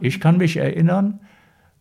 [0.00, 1.20] Ich kann mich erinnern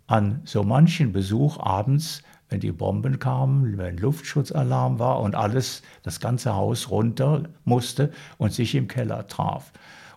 [0.07, 6.20] an so manchen Besuch abends, wenn die Bomben kamen, wenn Luftschutzalarm war und alles, das
[6.20, 9.71] ganze Haus runter musste und sich im Keller traf.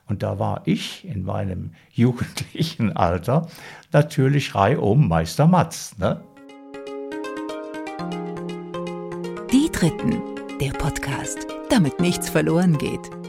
[0.08, 3.48] Und da war ich in meinem jugendlichen Alter
[3.92, 5.96] natürlich reihum Meister Matz.
[5.98, 6.20] Ne?
[9.52, 10.22] Die Dritten,
[10.60, 13.21] der Podcast, damit nichts verloren geht.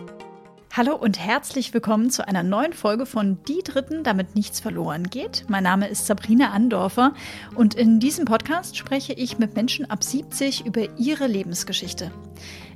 [0.76, 5.46] Hallo und herzlich willkommen zu einer neuen Folge von Die Dritten, damit nichts verloren geht.
[5.48, 7.14] Mein Name ist Sabrina Andorfer
[7.54, 12.10] und in diesem Podcast spreche ich mit Menschen ab 70 über ihre Lebensgeschichte.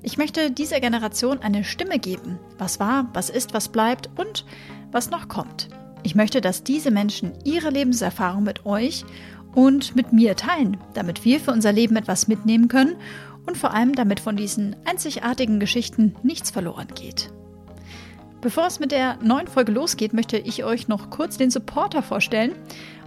[0.04, 4.46] Ich möchte dieser Generation eine Stimme geben, was war, was ist, was bleibt und
[4.92, 5.68] was noch kommt.
[6.04, 9.06] Ich möchte, dass diese Menschen ihre Lebenserfahrung mit euch
[9.56, 12.98] und mit mir teilen, damit wir für unser Leben etwas mitnehmen können
[13.48, 17.32] und vor allem damit von diesen einzigartigen Geschichten nichts verloren geht.
[18.40, 22.54] Bevor es mit der neuen Folge losgeht, möchte ich euch noch kurz den Supporter vorstellen.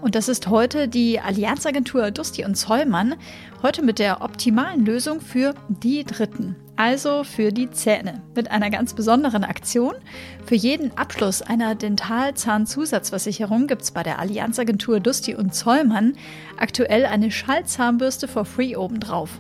[0.01, 3.15] Und das ist heute die Allianzagentur Dusti und Zollmann.
[3.63, 8.23] Heute mit der optimalen Lösung für die Dritten, also für die Zähne.
[8.35, 9.95] Mit einer ganz besonderen Aktion.
[10.47, 16.17] Für jeden Abschluss einer Dentalzahnzusatzversicherung gibt es bei der Allianzagentur Dusti und Zollmann
[16.59, 19.39] aktuell eine Schallzahnbürste for free obendrauf.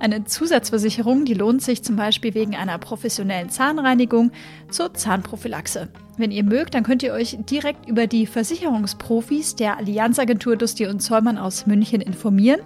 [0.00, 4.32] Eine Zusatzversicherung, die lohnt sich zum Beispiel wegen einer professionellen Zahnreinigung
[4.70, 5.88] zur Zahnprophylaxe.
[6.16, 11.00] Wenn ihr mögt, dann könnt ihr euch direkt über die Versicherungsprofis der Allianzagentur Dusti und
[11.00, 12.60] Zollmann aus München informieren.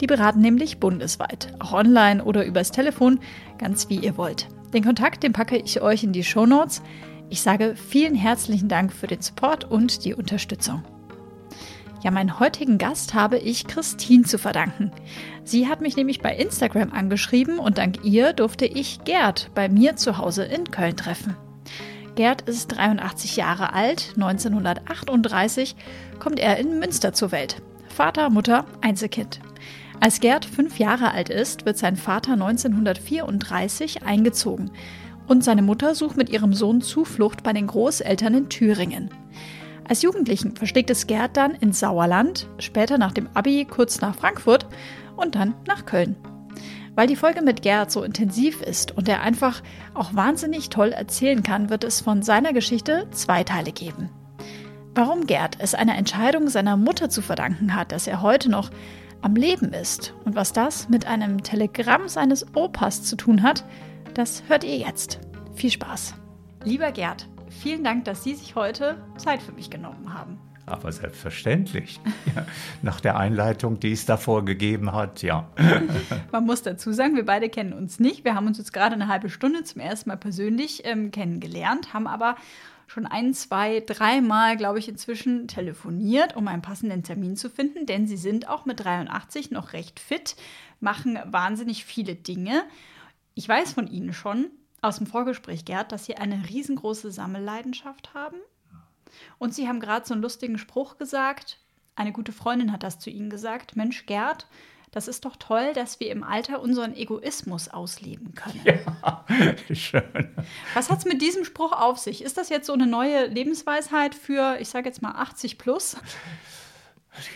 [0.00, 3.20] Die beraten nämlich bundesweit, auch online oder übers Telefon,
[3.58, 4.48] ganz wie ihr wollt.
[4.72, 6.82] Den Kontakt, den packe ich euch in die Show Notes.
[7.30, 10.82] Ich sage vielen herzlichen Dank für den Support und die Unterstützung.
[12.04, 14.92] Ja, meinen heutigen Gast habe ich Christine zu verdanken.
[15.42, 19.96] Sie hat mich nämlich bei Instagram angeschrieben und dank ihr durfte ich Gerd bei mir
[19.96, 21.34] zu Hause in Köln treffen.
[22.14, 25.76] Gerd ist 83 Jahre alt, 1938
[26.18, 27.62] kommt er in Münster zur Welt.
[27.88, 29.40] Vater, Mutter, Einzelkind.
[29.98, 34.72] Als Gerd fünf Jahre alt ist, wird sein Vater 1934 eingezogen
[35.26, 39.08] und seine Mutter sucht mit ihrem Sohn Zuflucht bei den Großeltern in Thüringen.
[39.86, 44.66] Als Jugendlichen versteckt es Gerd dann ins Sauerland, später nach dem Abi kurz nach Frankfurt
[45.16, 46.16] und dann nach Köln.
[46.94, 49.62] Weil die Folge mit Gerd so intensiv ist und er einfach
[49.94, 54.10] auch wahnsinnig toll erzählen kann, wird es von seiner Geschichte zwei Teile geben.
[54.94, 58.70] Warum Gerd es einer Entscheidung seiner Mutter zu verdanken hat, dass er heute noch
[59.22, 63.64] am Leben ist und was das mit einem Telegramm seines Opas zu tun hat,
[64.14, 65.18] das hört ihr jetzt.
[65.54, 66.14] Viel Spaß.
[66.64, 67.26] Lieber Gerd,
[67.60, 70.38] Vielen Dank, dass Sie sich heute Zeit für mich genommen haben.
[70.66, 72.00] Aber selbstverständlich.
[72.34, 72.46] Ja,
[72.82, 75.48] nach der Einleitung, die es davor gegeben hat, ja.
[76.32, 78.24] Man muss dazu sagen, wir beide kennen uns nicht.
[78.24, 82.08] Wir haben uns jetzt gerade eine halbe Stunde zum ersten Mal persönlich ähm, kennengelernt, haben
[82.08, 82.34] aber
[82.86, 88.06] schon ein, zwei, dreimal, glaube ich, inzwischen telefoniert, um einen passenden Termin zu finden, denn
[88.06, 90.34] Sie sind auch mit 83 noch recht fit,
[90.80, 92.62] machen wahnsinnig viele Dinge.
[93.34, 94.46] Ich weiß von Ihnen schon,
[94.84, 98.36] aus dem Vorgespräch, Gerd, dass Sie eine riesengroße Sammelleidenschaft haben.
[99.38, 101.58] Und Sie haben gerade so einen lustigen Spruch gesagt.
[101.96, 103.76] Eine gute Freundin hat das zu Ihnen gesagt.
[103.76, 104.46] Mensch, Gerd,
[104.90, 108.60] das ist doch toll, dass wir im Alter unseren Egoismus ausleben können.
[108.64, 109.24] Ja,
[109.74, 110.02] schön.
[110.74, 112.22] Was hat es mit diesem Spruch auf sich?
[112.22, 115.96] Ist das jetzt so eine neue Lebensweisheit für, ich sage jetzt mal 80 plus?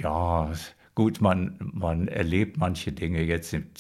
[0.01, 0.53] Ja,
[0.95, 3.71] gut, man, man erlebt manche Dinge jetzt in,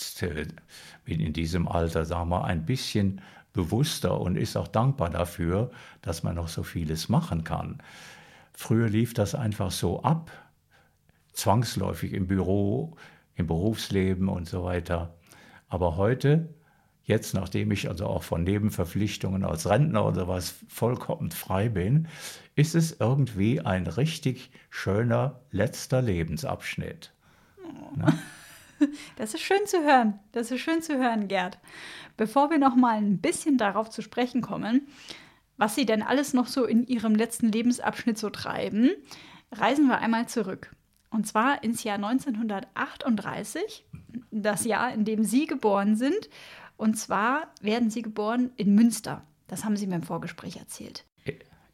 [1.06, 3.20] in diesem Alter, sagen wir, ein bisschen
[3.58, 7.82] bewusster und ist auch dankbar dafür, dass man noch so vieles machen kann.
[8.52, 10.30] Früher lief das einfach so ab,
[11.32, 12.96] zwangsläufig im Büro,
[13.34, 15.16] im Berufsleben und so weiter.
[15.66, 16.54] Aber heute,
[17.02, 22.06] jetzt nachdem ich also auch von Nebenverpflichtungen als Rentner oder was vollkommen frei bin,
[22.54, 27.12] ist es irgendwie ein richtig schöner letzter Lebensabschnitt.
[27.64, 28.06] Oh.
[29.16, 30.18] Das ist schön zu hören.
[30.32, 31.58] Das ist schön zu hören, Gerd.
[32.16, 34.88] Bevor wir noch mal ein bisschen darauf zu sprechen kommen,
[35.56, 38.90] was Sie denn alles noch so in Ihrem letzten Lebensabschnitt so treiben,
[39.52, 40.74] reisen wir einmal zurück.
[41.10, 43.86] Und zwar ins Jahr 1938,
[44.30, 46.28] das Jahr, in dem Sie geboren sind.
[46.76, 49.24] Und zwar werden Sie geboren in Münster.
[49.46, 51.04] Das haben Sie mir im Vorgespräch erzählt.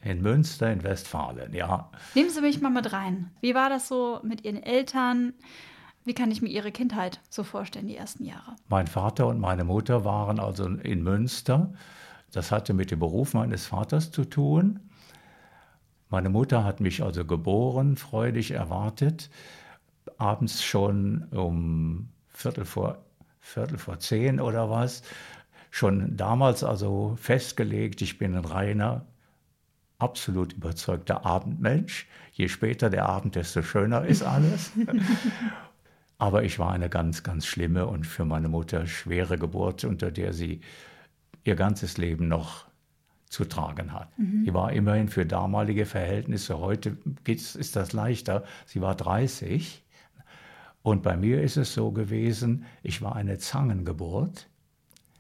[0.05, 1.91] In Münster, in Westfalen, ja.
[2.15, 3.31] Nehmen Sie mich mal mit rein.
[3.41, 5.33] Wie war das so mit Ihren Eltern?
[6.05, 8.57] Wie kann ich mir Ihre Kindheit so vorstellen, die ersten Jahre?
[8.69, 11.73] Mein Vater und meine Mutter waren also in Münster.
[12.31, 14.81] Das hatte mit dem Beruf meines Vaters zu tun.
[16.11, 19.31] Meine Mutter hat mich also geboren, freudig erwartet,
[20.19, 22.99] abends schon um Viertel vor,
[23.41, 25.03] Viertel vor zehn oder was.
[25.71, 29.07] Schon damals also festgelegt, ich bin ein reiner
[29.99, 32.07] absolut überzeugter Abendmensch.
[32.33, 34.73] Je später der Abend, desto schöner ist alles.
[36.19, 40.33] Aber ich war eine ganz, ganz schlimme und für meine Mutter schwere Geburt, unter der
[40.33, 40.61] sie
[41.45, 42.67] ihr ganzes Leben noch
[43.29, 44.17] zu tragen hat.
[44.19, 44.45] Mhm.
[44.45, 46.97] Sie war immerhin für damalige Verhältnisse, heute
[47.27, 49.83] ist das leichter, sie war 30.
[50.83, 54.49] Und bei mir ist es so gewesen, ich war eine Zangengeburt.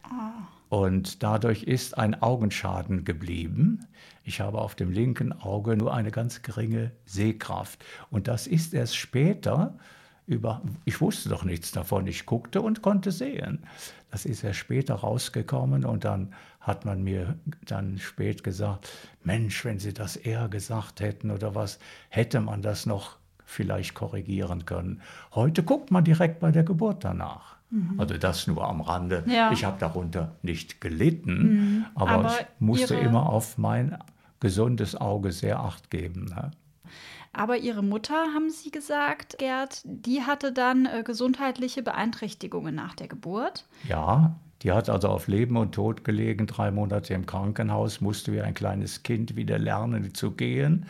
[0.05, 0.77] Oh.
[0.77, 3.87] Und dadurch ist ein Augenschaden geblieben.
[4.23, 7.85] Ich habe auf dem linken Auge nur eine ganz geringe Sehkraft.
[8.11, 9.79] Und das ist erst später
[10.27, 12.07] über, ich wusste doch nichts davon.
[12.07, 13.65] Ich guckte und konnte sehen.
[14.11, 17.37] Das ist erst später rausgekommen und dann hat man mir
[17.67, 18.91] dann spät gesagt,
[19.23, 21.79] Mensch, wenn Sie das eher gesagt hätten oder was,
[22.09, 25.03] hätte man das noch vielleicht korrigieren können.
[25.35, 27.57] Heute guckt man direkt bei der Geburt danach.
[27.71, 28.01] Mhm.
[28.01, 29.25] Also das nur am Rande.
[29.27, 29.53] Ja.
[29.53, 31.87] Ich habe darunter nicht gelitten, mhm.
[31.95, 33.99] aber, aber, ich musste immer auf mein
[34.41, 36.27] gesundes Auge sehr acht geben.
[36.27, 36.51] Ne?
[37.35, 43.09] Aber ihre Mutter, haben Sie gesagt, Gerd, die hatte dann äh, gesundheitliche Beeinträchtigungen nach der
[43.09, 43.67] Geburt.
[43.89, 48.41] Ja, die hat also auf Leben und Tod gelegen, drei Monate im Krankenhaus, musste wie
[48.41, 50.87] ein kleines Kind wieder lernen zu gehen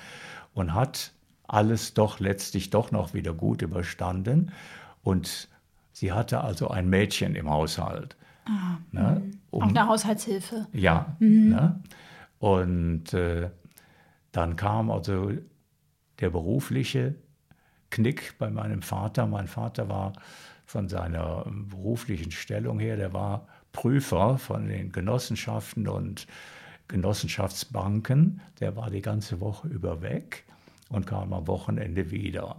[0.54, 1.12] und hat
[1.48, 4.52] alles doch letztlich doch noch wieder gut überstanden.
[5.02, 5.48] Und
[5.92, 8.16] sie hatte also ein Mädchen im Haushalt.
[8.46, 9.38] Ah, ne, mhm.
[9.50, 10.66] um, Auch eine Haushaltshilfe.
[10.72, 11.16] Ja.
[11.18, 11.48] Mhm.
[11.48, 11.80] Ne?
[12.38, 13.50] Und äh,
[14.32, 15.32] dann kam also
[16.20, 17.14] der berufliche
[17.90, 19.26] Knick bei meinem Vater.
[19.26, 20.12] Mein Vater war
[20.66, 26.26] von seiner beruflichen Stellung her, der war Prüfer von den Genossenschaften und
[26.88, 28.40] Genossenschaftsbanken.
[28.60, 30.44] Der war die ganze Woche über weg
[30.88, 32.56] und kam am Wochenende wieder.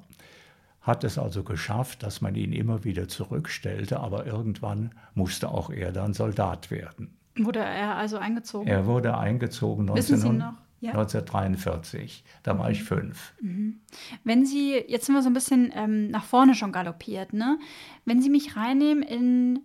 [0.82, 5.92] Hat es also geschafft, dass man ihn immer wieder zurückstellte, aber irgendwann musste auch er
[5.92, 7.18] dann Soldat werden.
[7.38, 8.68] Wurde er also eingezogen?
[8.68, 9.88] Er wurde eingezogen.
[9.94, 10.32] Wissen 19...
[10.32, 10.54] Sie noch?
[10.86, 10.92] Ja.
[10.92, 12.24] 1943.
[12.44, 13.34] Da war ich fünf.
[13.42, 13.80] Mhm.
[14.24, 17.58] Wenn Sie, jetzt sind wir so ein bisschen ähm, nach vorne schon galoppiert, ne?
[18.06, 19.60] Wenn Sie mich reinnehmen in,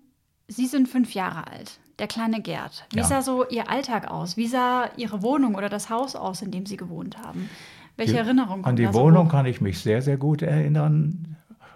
[0.49, 2.87] Sie sind fünf Jahre alt, der kleine Gerd.
[2.93, 3.05] Wie ja.
[3.05, 4.37] sah so Ihr Alltag aus?
[4.37, 7.51] Wie sah Ihre Wohnung oder das Haus aus, in dem Sie gewohnt haben?
[7.97, 8.65] Welche die, Erinnerungen?
[8.65, 11.30] An die Wohnung so kann ich mich sehr, sehr gut erinnern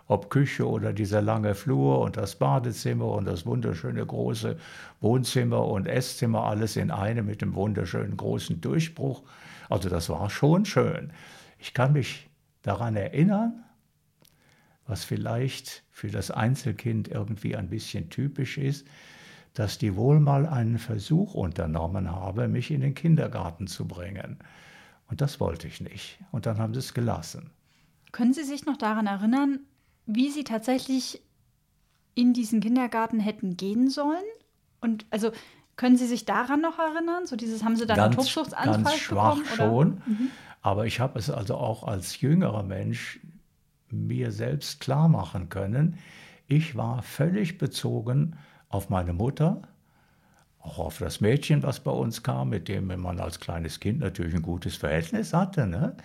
[0.06, 4.56] ob Küche oder dieser lange Flur und das Badezimmer und das wunderschöne große
[5.01, 9.23] Wohnzimmer und Esszimmer, alles in einem mit dem wunderschönen großen Durchbruch.
[9.71, 11.12] Also das war schon schön.
[11.59, 12.29] Ich kann mich
[12.62, 13.65] daran erinnern,
[14.87, 18.87] was vielleicht für das Einzelkind irgendwie ein bisschen typisch ist,
[19.55, 24.39] dass die wohl mal einen Versuch unternommen habe, mich in den Kindergarten zu bringen.
[25.06, 26.19] Und das wollte ich nicht.
[26.33, 27.51] Und dann haben sie es gelassen.
[28.12, 29.61] Können Sie sich noch daran erinnern,
[30.06, 31.23] wie sie tatsächlich
[32.15, 34.25] in diesen Kindergarten hätten gehen sollen?
[34.81, 35.33] Und also
[35.77, 37.27] können Sie sich daran noch erinnern?
[37.27, 40.31] So dieses haben Sie dann ganz, einen Tobsuchtsanfall ganz schwach bekommen, schon, mhm.
[40.62, 43.21] aber ich habe es also auch als jüngerer Mensch
[43.91, 45.99] mir selbst klar machen können.
[46.47, 48.37] Ich war völlig bezogen
[48.69, 49.62] auf meine Mutter,
[50.61, 54.35] auch auf das Mädchen, was bei uns kam, mit dem man als kleines Kind natürlich
[54.35, 55.67] ein gutes Verhältnis hatte.
[55.67, 55.97] Ne?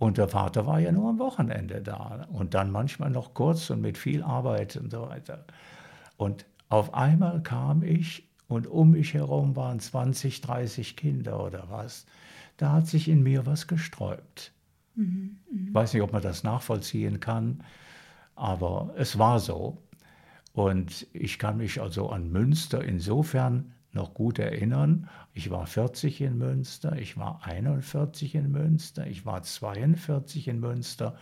[0.00, 3.82] Und der Vater war ja nur am Wochenende da und dann manchmal noch kurz und
[3.82, 5.44] mit viel Arbeit und so weiter.
[6.16, 12.06] Und auf einmal kam ich und um mich herum waren 20, 30 Kinder oder was.
[12.56, 14.52] Da hat sich in mir was gesträubt.
[14.94, 15.68] Mhm, mh.
[15.68, 17.62] Ich weiß nicht, ob man das nachvollziehen kann,
[18.36, 19.82] aber es war so.
[20.54, 25.08] Und ich kann mich also an Münster insofern noch gut erinnern.
[25.32, 31.16] Ich war 40 in Münster, ich war 41 in Münster, ich war 42 in Münster.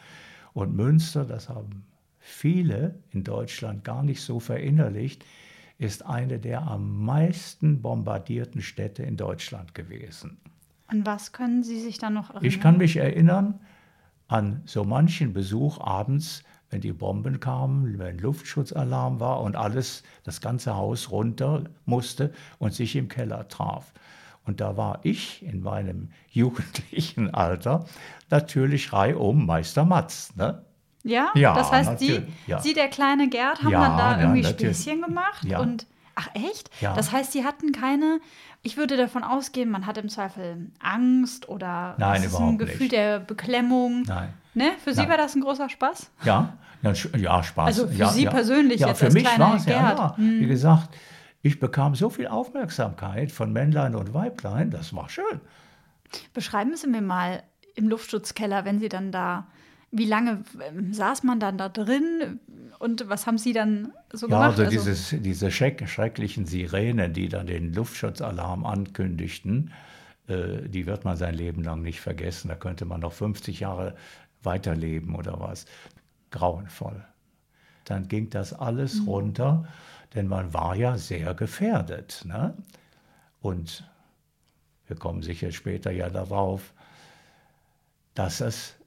[0.52, 1.84] Und Münster, das haben
[2.18, 5.24] viele in Deutschland gar nicht so verinnerlicht,
[5.78, 10.38] ist eine der am meisten bombardierten Städte in Deutschland gewesen.
[10.88, 12.44] An was können Sie sich da noch erinnern?
[12.44, 13.60] Ich kann mich erinnern
[14.26, 20.40] an so manchen Besuch abends wenn die Bomben kamen, wenn Luftschutzalarm war und alles, das
[20.40, 23.92] ganze Haus runter musste und sich im Keller traf.
[24.44, 27.86] Und da war ich in meinem jugendlichen Alter
[28.30, 30.34] natürlich reihum Meister Matz.
[30.36, 30.62] Ne?
[31.04, 31.30] Ja?
[31.34, 32.60] ja, das heißt, Sie, ja.
[32.60, 35.86] Sie, der kleine Gerd, haben ja, dann da irgendwie Spielchen gemacht und
[36.20, 36.68] Ach echt?
[36.80, 36.94] Ja.
[36.94, 38.18] Das heißt, Sie hatten keine,
[38.62, 42.92] ich würde davon ausgehen, man hat im Zweifel Angst oder Nein, überhaupt ein Gefühl nicht.
[42.92, 44.02] der Beklemmung.
[44.02, 44.30] Nein.
[44.52, 44.72] Ne?
[44.82, 45.10] Für Sie Nein.
[45.10, 46.10] war das ein großer Spaß?
[46.24, 47.66] Ja, ja, ja Spaß.
[47.66, 48.30] Also für ja, Sie ja.
[48.30, 50.16] persönlich ja, jetzt für mich war es ja, ja.
[50.16, 50.40] Hm.
[50.40, 50.88] Wie gesagt,
[51.42, 55.40] ich bekam so viel Aufmerksamkeit von Männlein und Weiblein, das war schön.
[56.34, 57.44] Beschreiben Sie mir mal
[57.76, 59.46] im Luftschutzkeller, wenn Sie dann da,
[59.90, 62.40] wie lange ähm, saß man dann da drin
[62.78, 64.58] und was haben Sie dann so ja, gemacht?
[64.58, 69.72] Also, also diese, diese schrecklichen Sirenen, die dann den Luftschutzalarm ankündigten,
[70.28, 72.48] äh, die wird man sein Leben lang nicht vergessen.
[72.48, 73.96] Da könnte man noch 50 Jahre
[74.42, 75.64] weiterleben oder was.
[76.30, 77.04] Grauenvoll.
[77.84, 79.08] Dann ging das alles mhm.
[79.08, 79.68] runter,
[80.14, 82.22] denn man war ja sehr gefährdet.
[82.26, 82.54] Ne?
[83.40, 83.84] Und
[84.86, 86.74] wir kommen sicher später ja darauf,
[88.14, 88.77] dass es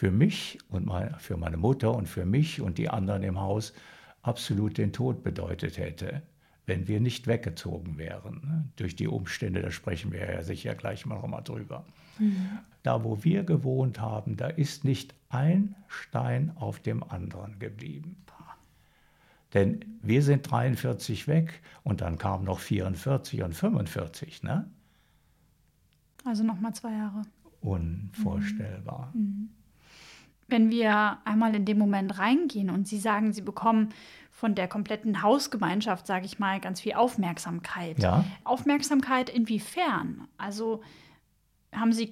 [0.00, 3.74] für mich und mein, für meine Mutter und für mich und die anderen im Haus
[4.22, 6.22] absolut den Tod bedeutet hätte,
[6.64, 8.40] wenn wir nicht weggezogen wären.
[8.42, 8.64] Ne?
[8.76, 11.84] Durch die Umstände, da sprechen wir ja sicher gleich mal nochmal drüber.
[12.18, 12.60] Mhm.
[12.82, 18.16] Da, wo wir gewohnt haben, da ist nicht ein Stein auf dem anderen geblieben.
[19.52, 24.44] Denn wir sind 43 weg und dann kamen noch 44 und 45.
[24.44, 24.66] Ne?
[26.24, 27.20] Also nochmal zwei Jahre.
[27.60, 29.10] Unvorstellbar.
[29.12, 29.20] Mhm.
[29.20, 29.59] mhm.
[30.50, 33.90] Wenn wir einmal in den Moment reingehen und Sie sagen, Sie bekommen
[34.30, 37.98] von der kompletten Hausgemeinschaft, sage ich mal, ganz viel Aufmerksamkeit.
[37.98, 38.24] Ja.
[38.44, 40.28] Aufmerksamkeit inwiefern?
[40.38, 40.80] Also
[41.74, 42.10] haben Sie,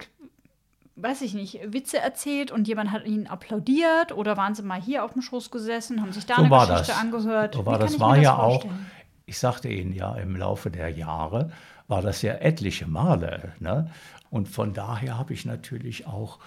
[0.96, 5.04] weiß ich nicht, Witze erzählt und jemand hat Ihnen applaudiert oder waren Sie mal hier
[5.04, 7.00] auf dem Schoß gesessen, haben sich da so eine Geschichte das.
[7.00, 7.54] angehört?
[7.54, 8.74] So war das war ja vorstellen?
[8.74, 8.78] auch,
[9.24, 11.50] ich sagte Ihnen ja, im Laufe der Jahre
[11.86, 13.54] war das ja etliche Male.
[13.58, 13.90] Ne?
[14.28, 16.38] Und von daher habe ich natürlich auch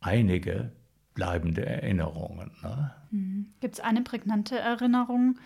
[0.00, 0.72] einige
[1.14, 2.50] bleibende Erinnerungen.
[2.62, 2.94] Ne?
[3.10, 3.52] Mhm.
[3.60, 5.38] Gibt es eine prägnante Erinnerung,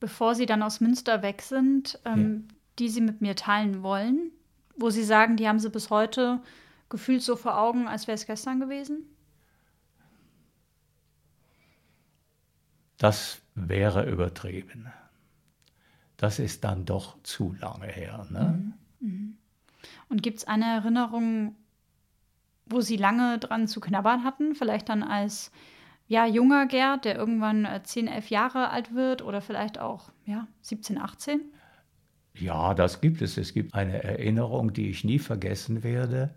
[0.00, 2.54] bevor Sie dann aus Münster weg sind, ähm, ja.
[2.78, 4.30] die Sie mit mir teilen wollen,
[4.76, 6.40] wo Sie sagen, die haben Sie bis heute
[6.88, 9.04] gefühlt so vor Augen, als wäre es gestern gewesen?
[12.98, 14.92] Das wäre übertrieben.
[16.16, 18.26] Das ist dann doch zu lange her.
[18.30, 18.74] Ne?
[19.00, 19.08] Mhm.
[19.08, 19.38] Mhm.
[20.08, 21.56] Und gibt es eine Erinnerung,
[22.66, 24.54] wo Sie lange dran zu knabbern hatten?
[24.54, 25.50] Vielleicht dann als
[26.08, 30.46] ja, junger Gerd, der irgendwann 10, äh, 11 Jahre alt wird oder vielleicht auch ja,
[30.62, 31.40] 17, 18?
[32.34, 33.38] Ja, das gibt es.
[33.38, 36.34] Es gibt eine Erinnerung, die ich nie vergessen werde,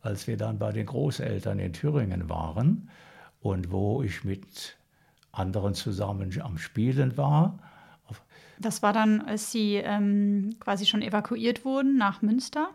[0.00, 2.90] als wir dann bei den Großeltern in Thüringen waren
[3.40, 4.76] und wo ich mit
[5.30, 7.58] anderen zusammen am Spielen war.
[8.58, 12.70] Das war dann, als Sie ähm, quasi schon evakuiert wurden nach Münster?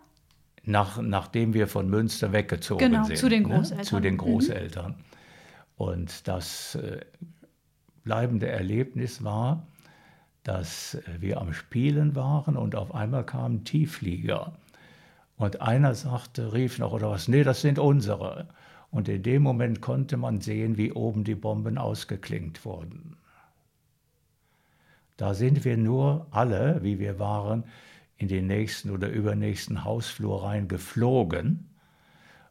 [0.68, 3.18] Nach, nachdem wir von Münster weggezogen genau, sind.
[3.18, 3.78] Zu den Großeltern.
[3.78, 3.84] Ne?
[3.84, 4.18] Zu den mhm.
[4.18, 4.92] Großeltern.
[4.92, 5.04] Mhm.
[5.78, 7.00] Und das äh,
[8.04, 9.68] bleibende Erlebnis war,
[10.44, 14.54] dass wir am Spielen waren und auf einmal kamen Tiefflieger.
[15.36, 18.48] Und einer sagte, rief noch oder was, nee, das sind unsere.
[18.90, 23.18] Und in dem Moment konnte man sehen, wie oben die Bomben ausgeklingt wurden.
[25.18, 27.66] Da sind wir nur alle, wie wir waren,
[28.18, 31.70] in den nächsten oder übernächsten Hausflur rein geflogen.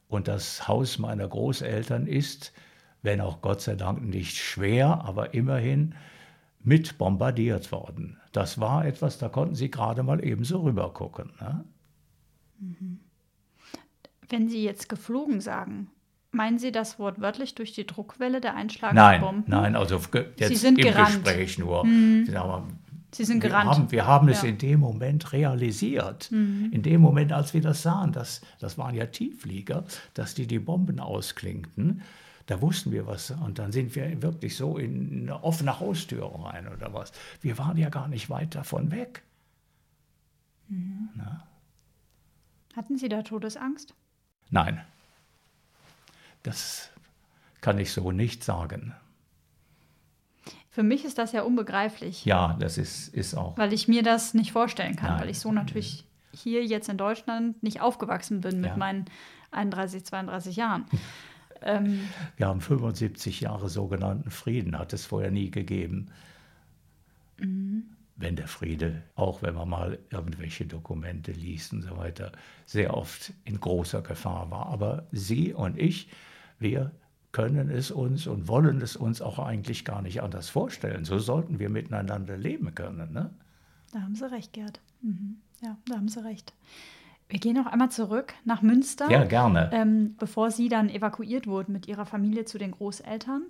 [0.08, 2.52] Und das Haus meiner Großeltern ist,
[3.02, 5.94] wenn auch Gott sei Dank nicht schwer, aber immerhin
[6.62, 8.18] mit bombardiert worden.
[8.32, 11.32] Das war etwas, da konnten Sie gerade mal ebenso rüber gucken.
[11.40, 11.64] Ne?
[12.58, 13.00] Mhm.
[14.28, 15.90] Wenn Sie jetzt geflogen sagen,
[16.32, 19.50] meinen Sie das wortwörtlich durch die Druckwelle der einschlagenden nein, Bomben?
[19.50, 20.00] Nein, also
[20.36, 21.24] jetzt Sie sind im gerannt.
[21.24, 21.84] Gespräch nur.
[21.84, 22.24] Mhm.
[23.16, 23.70] Sie sind wir gerannt.
[23.70, 24.48] Haben, wir haben es ja.
[24.48, 26.30] in dem Moment realisiert.
[26.30, 26.70] Mhm.
[26.70, 30.58] In dem Moment, als wir das sahen, das, das waren ja Tiefflieger, dass die die
[30.58, 32.02] Bomben ausklingten,
[32.44, 33.30] da wussten wir was.
[33.30, 37.12] Und dann sind wir wirklich so in eine offene Haustür rein oder was.
[37.40, 39.22] Wir waren ja gar nicht weit davon weg.
[40.68, 41.08] Mhm.
[42.76, 43.94] Hatten Sie da Todesangst?
[44.50, 44.82] Nein.
[46.42, 46.90] Das
[47.62, 48.94] kann ich so nicht sagen.
[50.76, 52.26] Für mich ist das ja unbegreiflich.
[52.26, 53.56] Ja, das ist, ist auch.
[53.56, 55.20] Weil ich mir das nicht vorstellen kann, Nein.
[55.22, 56.04] weil ich so natürlich
[56.34, 58.76] hier jetzt in Deutschland nicht aufgewachsen bin mit ja.
[58.76, 59.06] meinen
[59.52, 60.84] 31, 32 Jahren.
[61.62, 62.00] ähm,
[62.36, 66.08] Wir haben 75 Jahre sogenannten Frieden, hat es vorher nie gegeben.
[67.38, 67.84] Mhm.
[68.16, 72.32] Wenn der Friede, auch wenn man mal irgendwelche Dokumente liest und so weiter,
[72.66, 74.66] sehr oft in großer Gefahr war.
[74.66, 76.10] Aber Sie und ich,
[76.58, 76.92] wir
[77.36, 81.04] können es uns und wollen es uns auch eigentlich gar nicht anders vorstellen.
[81.04, 83.12] So sollten wir miteinander leben können.
[83.12, 83.28] Ne?
[83.92, 84.80] Da haben Sie recht, Gerd.
[85.02, 85.36] Mhm.
[85.60, 86.54] Ja, da haben Sie recht.
[87.28, 89.10] Wir gehen noch einmal zurück nach Münster.
[89.10, 89.68] Ja, gerne.
[89.74, 93.42] Ähm, bevor Sie dann evakuiert wurden mit Ihrer Familie zu den Großeltern.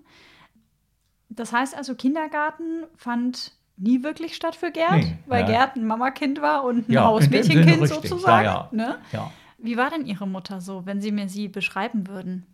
[1.28, 5.47] Das heißt also, Kindergarten fand nie wirklich statt für Gerd, nee, weil ja.
[5.47, 8.47] Gerd ein Mamakind war und ein ja, Hausmädchenkind sozusagen.
[8.47, 8.99] Ja, ne?
[9.12, 9.31] ja.
[9.59, 12.47] Wie war denn Ihre Mutter so, wenn Sie mir sie beschreiben würden?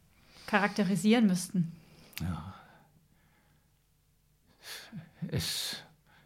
[0.53, 1.73] Charakterisieren müssten?
[2.21, 2.55] Ja.
[5.29, 5.83] Es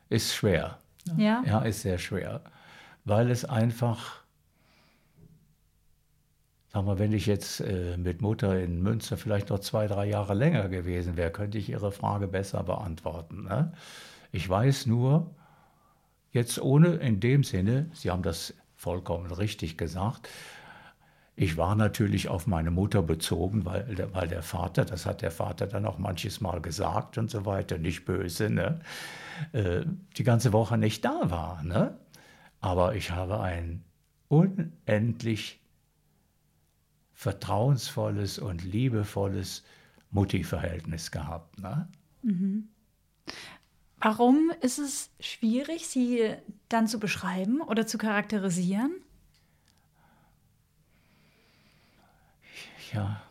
[0.09, 0.80] ist schwer.
[1.16, 1.45] Ja.
[1.47, 2.42] Ja, ist sehr schwer.
[3.04, 4.25] Weil es einfach,
[6.73, 10.35] sag mal, wenn ich jetzt äh, mit Mutter in Münster vielleicht noch zwei, drei Jahre
[10.35, 13.45] länger gewesen wäre, könnte ich Ihre Frage besser beantworten.
[13.45, 13.75] Ne?
[14.33, 15.37] Ich weiß nur,
[16.33, 20.28] jetzt ohne in dem Sinne, Sie haben das vollkommen richtig gesagt.
[21.38, 25.66] Ich war natürlich auf meine Mutter bezogen, weil, weil der Vater, das hat der Vater
[25.66, 28.81] dann auch manches Mal gesagt und so weiter, nicht böse, ne?
[29.52, 29.85] Äh,
[30.16, 31.62] die ganze Woche nicht da war.
[31.62, 31.99] Ne?
[32.61, 33.85] Aber ich habe ein
[34.28, 35.61] unendlich
[37.12, 39.62] vertrauensvolles und liebevolles
[40.11, 41.59] Mutti-Verhältnis gehabt.
[41.59, 41.88] Ne?
[42.23, 42.69] Mhm.
[43.99, 46.35] Warum ist es schwierig, sie
[46.69, 48.93] dann zu beschreiben oder zu charakterisieren?
[52.93, 53.23] Ja.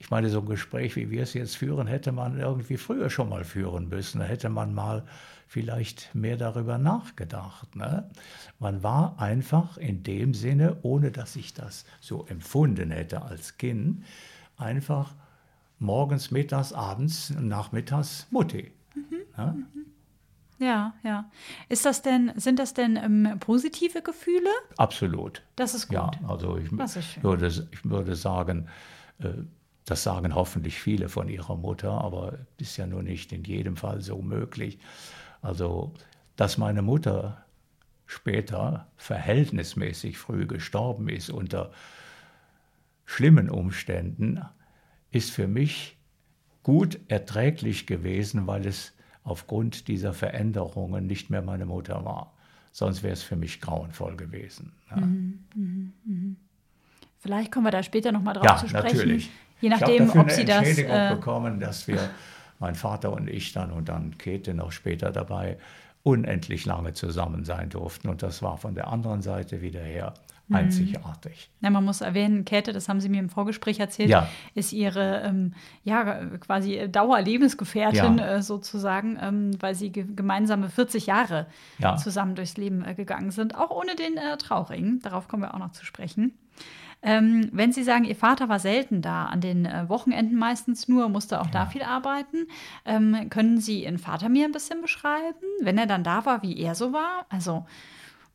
[0.00, 3.28] Ich meine, so ein Gespräch, wie wir es jetzt führen, hätte man irgendwie früher schon
[3.28, 4.20] mal führen müssen.
[4.20, 5.04] Da hätte man mal
[5.48, 7.74] vielleicht mehr darüber nachgedacht.
[7.74, 8.08] Ne?
[8.60, 14.04] Man war einfach in dem Sinne, ohne dass ich das so empfunden hätte als Kind,
[14.56, 15.14] einfach
[15.78, 18.70] morgens, mittags, abends, nachmittags Mutti.
[18.94, 19.16] Mhm.
[19.36, 19.66] Ne?
[20.58, 21.30] Ja, ja.
[21.68, 24.50] Ist das denn, sind das denn ähm, positive Gefühle?
[24.76, 25.42] Absolut.
[25.56, 25.96] Das ist gut.
[25.96, 26.72] Ja, also ich,
[27.22, 28.68] würde, ich würde sagen,
[29.20, 29.28] äh,
[29.84, 34.00] das sagen hoffentlich viele von ihrer Mutter, aber ist ja nur nicht in jedem Fall
[34.00, 34.78] so möglich.
[35.40, 35.94] Also,
[36.36, 37.44] dass meine Mutter
[38.06, 41.70] später verhältnismäßig früh gestorben ist unter
[43.04, 44.42] schlimmen Umständen,
[45.10, 45.96] ist für mich
[46.62, 48.94] gut erträglich gewesen, weil es
[49.28, 52.32] aufgrund dieser Veränderungen nicht mehr meine Mutter war.
[52.72, 54.72] Sonst wäre es für mich grauenvoll gewesen.
[54.90, 54.96] Ja.
[54.96, 56.36] Mhm, mh, mh.
[57.18, 58.96] Vielleicht kommen wir da später nochmal drauf ja, zu sprechen.
[58.96, 59.30] Natürlich.
[59.60, 60.58] Je nachdem, ich ob Sie das.
[60.58, 62.10] Entschädigung äh, bekommen, dass wir,
[62.60, 65.58] mein Vater und ich dann und dann Käthe noch später dabei,
[66.02, 68.08] unendlich lange zusammen sein durften.
[68.08, 70.14] Und das war von der anderen Seite wieder her.
[70.50, 71.50] Einzigartig.
[71.60, 74.28] Ja, man muss erwähnen, Käthe, das haben Sie mir im Vorgespräch erzählt, ja.
[74.54, 78.36] ist Ihre ähm, ja, quasi Dauerlebensgefährtin ja.
[78.36, 81.46] äh, sozusagen, ähm, weil Sie ge gemeinsame 40 Jahre
[81.78, 81.96] ja.
[81.96, 85.00] zusammen durchs Leben äh, gegangen sind, auch ohne den äh, Trauring.
[85.00, 86.32] Darauf kommen wir auch noch zu sprechen.
[87.00, 91.08] Ähm, wenn Sie sagen, Ihr Vater war selten da, an den äh, Wochenenden meistens nur,
[91.08, 91.52] musste auch ja.
[91.52, 92.48] da viel arbeiten,
[92.84, 96.58] ähm, können Sie Ihren Vater mir ein bisschen beschreiben, wenn er dann da war, wie
[96.58, 97.26] er so war?
[97.28, 97.66] Also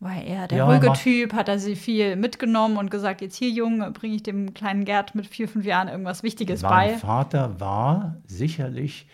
[0.04, 1.34] war er der ja, ruhige Typ?
[1.34, 5.16] Hat er sie viel mitgenommen und gesagt, jetzt hier, Junge, bringe ich dem kleinen Gerd
[5.16, 6.88] mit vier, fünf Jahren irgendwas Wichtiges mein bei?
[6.92, 9.08] Mein Vater war sicherlich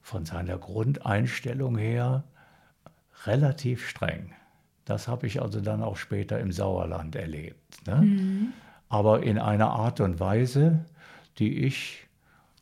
[0.00, 2.24] von seiner Grundeinstellung her
[3.24, 4.32] relativ streng.
[4.84, 7.86] Das habe ich also dann auch später im Sauerland erlebt.
[7.86, 7.96] Ne?
[7.96, 8.52] Mhm.
[8.88, 10.84] Aber in einer Art und Weise,
[11.38, 12.06] die ich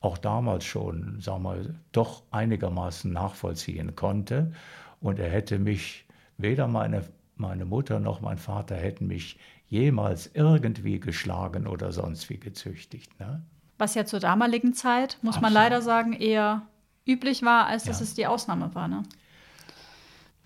[0.01, 4.53] auch damals schon, sagen wir, doch einigermaßen nachvollziehen konnte.
[5.01, 6.05] Und er hätte mich,
[6.43, 7.05] weder meine,
[7.37, 13.19] meine Mutter noch mein Vater hätten mich jemals irgendwie geschlagen oder sonst wie gezüchtigt.
[13.21, 13.43] Ne?
[13.79, 15.43] Was ja zur damaligen Zeit, muss Absolut.
[15.43, 16.63] man leider sagen, eher
[17.07, 18.05] üblich war, als dass ja.
[18.05, 18.89] es die Ausnahme war.
[18.89, 19.03] Ne?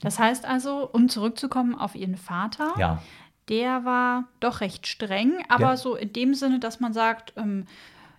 [0.01, 3.03] Das heißt also, um zurückzukommen auf Ihren Vater, ja.
[3.49, 5.77] der war doch recht streng, aber ja.
[5.77, 7.65] so in dem Sinne, dass man sagt, ähm,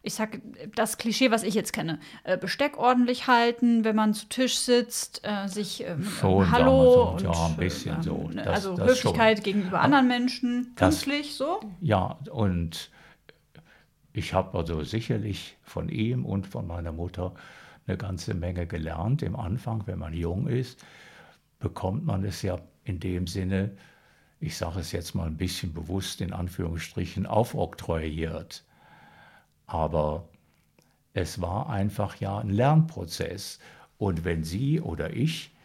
[0.06, 0.42] ich sage
[0.76, 5.22] das Klischee, was ich jetzt kenne, äh, Besteck ordentlich halten, wenn man zu Tisch sitzt,
[5.24, 8.30] äh, sich ähm, schon, Hallo so, und ja, ein bisschen äh, so.
[8.34, 9.44] Das, also das Höflichkeit schon.
[9.44, 11.60] gegenüber anderen Menschen, pünktlich so.
[11.82, 12.92] Ja, und
[14.14, 17.34] ich habe also sicherlich von ihm und von meiner Mutter
[17.88, 20.84] eine ganze Menge gelernt im Anfang, wenn man jung ist
[21.66, 23.72] bekommt man es ja in dem Sinne,
[24.40, 28.64] ich sage es jetzt mal ein bisschen bewusst in Anführungsstrichen, aufoktroyiert.
[29.68, 30.28] Aber
[31.14, 33.60] es war einfach ja ein Lernprozess.
[33.98, 35.56] Und wenn Sie oder ich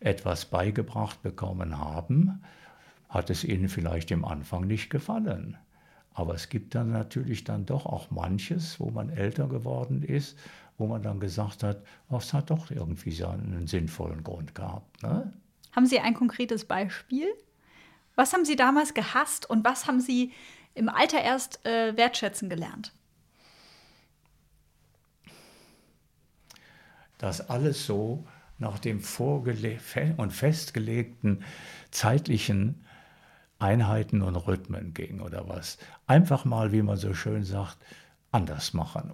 [0.00, 2.42] etwas beigebracht bekommen haben,
[3.08, 5.56] hat es Ihnen vielleicht im Anfang nicht gefallen.
[6.12, 10.38] Aber es gibt dann natürlich dann doch auch manches, wo man älter geworden ist,
[10.78, 15.02] wo man dann gesagt hat, oh, es hat doch irgendwie einen sinnvollen Grund gehabt.
[15.02, 15.32] Ne?
[15.72, 17.26] Haben Sie ein konkretes Beispiel?
[18.14, 20.32] Was haben Sie damals gehasst und was haben Sie
[20.74, 22.92] im Alter erst äh, wertschätzen gelernt?
[27.24, 28.26] Das alles so
[28.58, 31.42] nach dem vorgelegten und festgelegten
[31.90, 32.84] zeitlichen
[33.58, 35.78] Einheiten und Rhythmen ging oder was.
[36.06, 37.78] Einfach mal, wie man so schön sagt,
[38.30, 39.10] anders machen.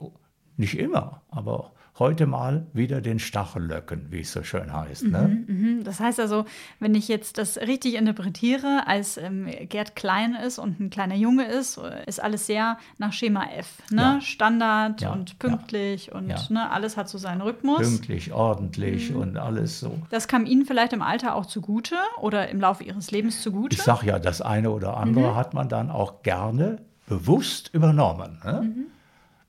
[0.57, 5.05] Nicht immer, aber heute mal wieder den Stachel löcken, wie es so schön heißt.
[5.05, 5.45] Ne?
[5.47, 5.85] Mhm, mhm.
[5.85, 6.47] Das heißt also,
[6.81, 11.45] wenn ich jetzt das richtig interpretiere, als ähm, Gerd klein ist und ein kleiner Junge
[11.45, 13.83] ist, ist alles sehr nach Schema F.
[13.91, 14.01] Ne?
[14.01, 14.21] Ja.
[14.21, 15.13] Standard ja.
[15.13, 16.15] und pünktlich ja.
[16.15, 17.79] und ne, alles hat so seinen Rhythmus.
[17.81, 19.17] Pünktlich, ordentlich mhm.
[19.17, 19.99] und alles so.
[20.09, 23.77] Das kam Ihnen vielleicht im Alter auch zugute oder im Laufe Ihres Lebens zugute?
[23.77, 25.37] Ich sage ja, das eine oder andere mhm.
[25.37, 28.41] hat man dann auch gerne bewusst übernommen.
[28.43, 28.63] Ne?
[28.63, 28.87] Mhm.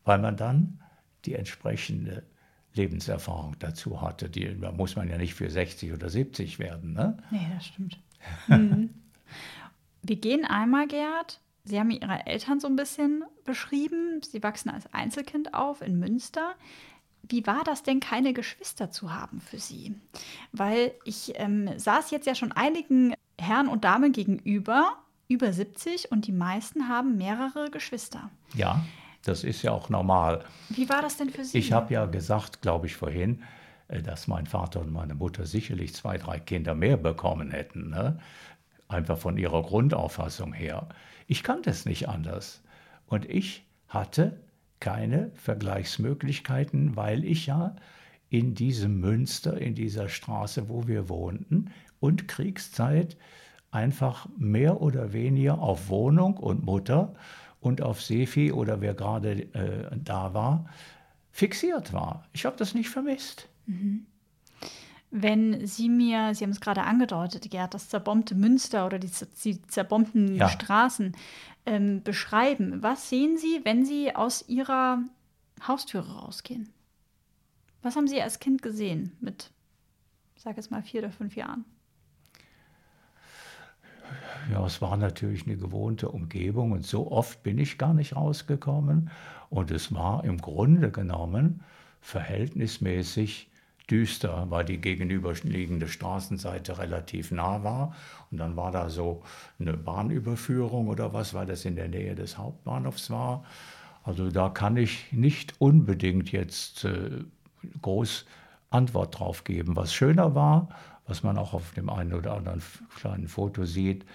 [0.03, 0.79] Weil man dann
[1.23, 2.23] die entsprechende
[2.73, 4.29] Lebenserfahrung dazu hatte.
[4.29, 6.93] Die da muss man ja nicht für 60 oder 70 werden.
[6.93, 7.17] Ne?
[7.31, 7.99] Nee, das stimmt.
[8.47, 8.91] Mhm.
[10.03, 11.39] Wir gehen einmal, Gerd.
[11.63, 14.21] Sie haben Ihre Eltern so ein bisschen beschrieben.
[14.21, 16.55] Sie wachsen als Einzelkind auf in Münster.
[17.23, 19.95] Wie war das denn, keine Geschwister zu haben für Sie?
[20.51, 26.27] Weil ich ähm, saß jetzt ja schon einigen Herren und Damen gegenüber, über 70, und
[26.27, 28.29] die meisten haben mehrere Geschwister.
[28.53, 28.83] Ja,
[29.23, 30.43] das ist ja auch normal.
[30.69, 31.57] Wie war das denn für Sie?
[31.57, 33.43] Ich habe ja gesagt, glaube ich, vorhin,
[33.87, 37.89] äh, dass mein Vater und meine Mutter sicherlich zwei, drei Kinder mehr bekommen hätten.
[37.89, 38.19] Ne?
[38.87, 40.89] Einfach von ihrer Grundauffassung her.
[41.27, 42.61] Ich kannte es nicht anders.
[43.05, 44.39] Und ich hatte
[44.79, 47.75] keine Vergleichsmöglichkeiten, weil ich ja
[48.29, 53.17] in diesem Münster, in dieser Straße, wo wir wohnten, und Kriegszeit
[53.69, 57.13] einfach mehr oder weniger auf Wohnung und Mutter
[57.61, 60.65] und auf Sefi oder wer gerade äh, da war,
[61.31, 62.27] fixiert war.
[62.33, 63.47] Ich habe das nicht vermisst.
[63.67, 64.05] Mhm.
[65.11, 69.11] Wenn Sie mir, Sie haben es gerade angedeutet, Gerd, das zerbombte Münster oder die,
[69.43, 70.49] die zerbombten ja.
[70.49, 71.13] Straßen
[71.65, 75.03] ähm, beschreiben, was sehen Sie, wenn Sie aus Ihrer
[75.67, 76.69] Haustüre rausgehen?
[77.81, 79.51] Was haben Sie als Kind gesehen mit,
[80.35, 81.65] ich sage jetzt mal, vier oder fünf Jahren?
[84.51, 89.09] Ja, es war natürlich eine gewohnte Umgebung und so oft bin ich gar nicht rausgekommen.
[89.49, 91.63] Und es war im Grunde genommen
[92.01, 93.49] verhältnismäßig
[93.89, 97.95] düster, weil die gegenüberliegende Straßenseite relativ nah war.
[98.29, 99.23] Und dann war da so
[99.57, 103.45] eine Bahnüberführung oder was, weil das in der Nähe des Hauptbahnhofs war.
[104.03, 107.23] Also da kann ich nicht unbedingt jetzt äh,
[107.81, 108.25] groß
[108.69, 109.77] Antwort drauf geben.
[109.77, 110.69] Was schöner war,
[111.11, 112.61] was man auch auf dem einen oder anderen
[112.95, 114.05] kleinen Foto sieht,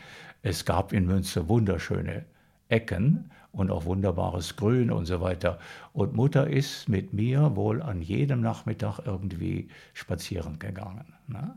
[0.41, 2.25] es gab in Münster wunderschöne
[2.69, 5.59] Ecken und auch wunderbares Grün und so weiter.
[5.93, 11.13] Und Mutter ist mit mir wohl an jedem Nachmittag irgendwie spazieren gegangen.
[11.27, 11.55] Ne?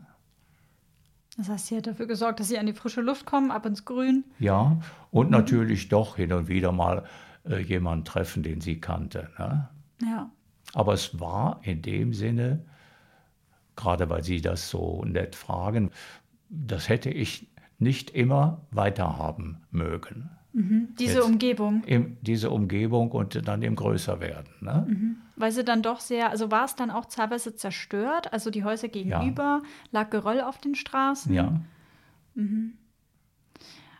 [1.38, 3.86] Das heißt, sie hat dafür gesorgt, dass sie an die frische Luft kommen, ab ins
[3.86, 4.24] Grün.
[4.40, 4.78] Ja,
[5.10, 5.32] und mhm.
[5.32, 7.04] natürlich doch hin und wieder mal
[7.48, 9.30] äh, jemanden treffen, den sie kannte.
[9.38, 9.70] Ne?
[10.02, 10.30] Ja.
[10.74, 12.62] Aber es war in dem Sinne,
[13.76, 15.90] gerade weil Sie das so nett fragen,
[16.48, 20.30] das hätte ich nicht immer weiterhaben mögen.
[20.52, 20.94] Mhm.
[20.98, 21.84] Diese Jetzt Umgebung.
[21.84, 24.52] Im, diese Umgebung und dann im Größerwerden.
[24.60, 24.86] Ne?
[24.88, 25.16] Mhm.
[25.36, 28.32] Weil sie dann doch sehr, also war es dann auch teilweise zerstört?
[28.32, 29.68] Also die Häuser gegenüber, ja.
[29.92, 31.32] lag Geröll auf den Straßen?
[31.32, 31.60] Ja.
[32.34, 32.74] Mhm.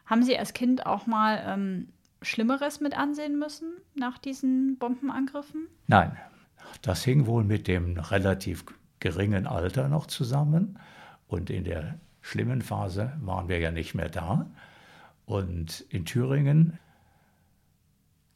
[0.06, 1.88] Haben Sie als Kind auch mal ähm,
[2.20, 5.68] Schlimmeres mit ansehen müssen nach diesen Bombenangriffen?
[5.87, 6.16] Nein,
[6.83, 8.64] das hing wohl mit dem relativ
[9.00, 10.78] geringen Alter noch zusammen.
[11.26, 14.46] Und in der schlimmen Phase waren wir ja nicht mehr da.
[15.26, 16.78] Und in Thüringen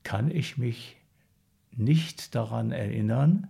[0.02, 0.96] kann ich mich
[1.72, 3.48] nicht daran erinnern,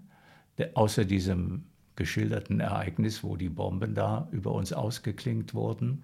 [0.74, 1.64] außer diesem
[1.96, 6.02] geschilderten Ereignis, wo die Bomben da über uns ausgeklingt wurden.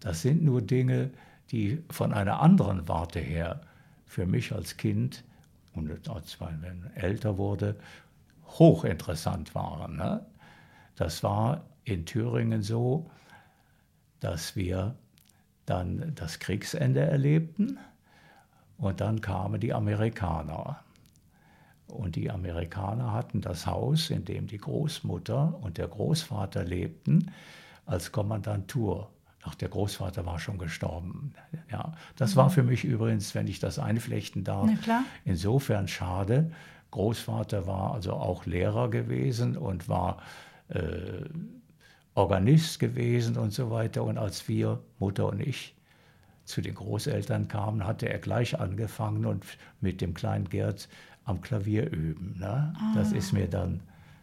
[0.00, 1.10] Das sind nur Dinge,
[1.50, 3.62] die von einer anderen Warte her
[4.04, 5.24] für mich als Kind
[5.72, 7.76] und als man älter wurde,
[8.46, 9.96] hochinteressant waren.
[9.96, 10.24] Ne?
[10.96, 13.08] Das war in Thüringen so,
[14.20, 14.96] dass wir
[15.66, 17.78] dann das Kriegsende erlebten
[18.78, 20.80] und dann kamen die Amerikaner.
[21.86, 27.30] Und die Amerikaner hatten das Haus, in dem die Großmutter und der Großvater lebten,
[27.84, 29.10] als Kommandantur.
[29.44, 31.32] Ach, der Großvater war schon gestorben.
[31.70, 32.38] Ja, das mhm.
[32.38, 34.68] war für mich übrigens, wenn ich das einflechten darf,
[35.24, 36.50] insofern schade.
[36.90, 40.18] Großvater war also auch Lehrer gewesen und war
[40.68, 41.24] äh,
[42.14, 44.02] Organist gewesen und so weiter.
[44.02, 45.74] Und als wir, Mutter und ich,
[46.44, 49.44] zu den Großeltern kamen, hatte er gleich angefangen und
[49.80, 50.88] mit dem kleinen Gerd
[51.24, 52.36] am Klavier üben.
[52.38, 52.72] Ne?
[52.76, 52.92] Ah.
[52.94, 53.80] Das ist mir dann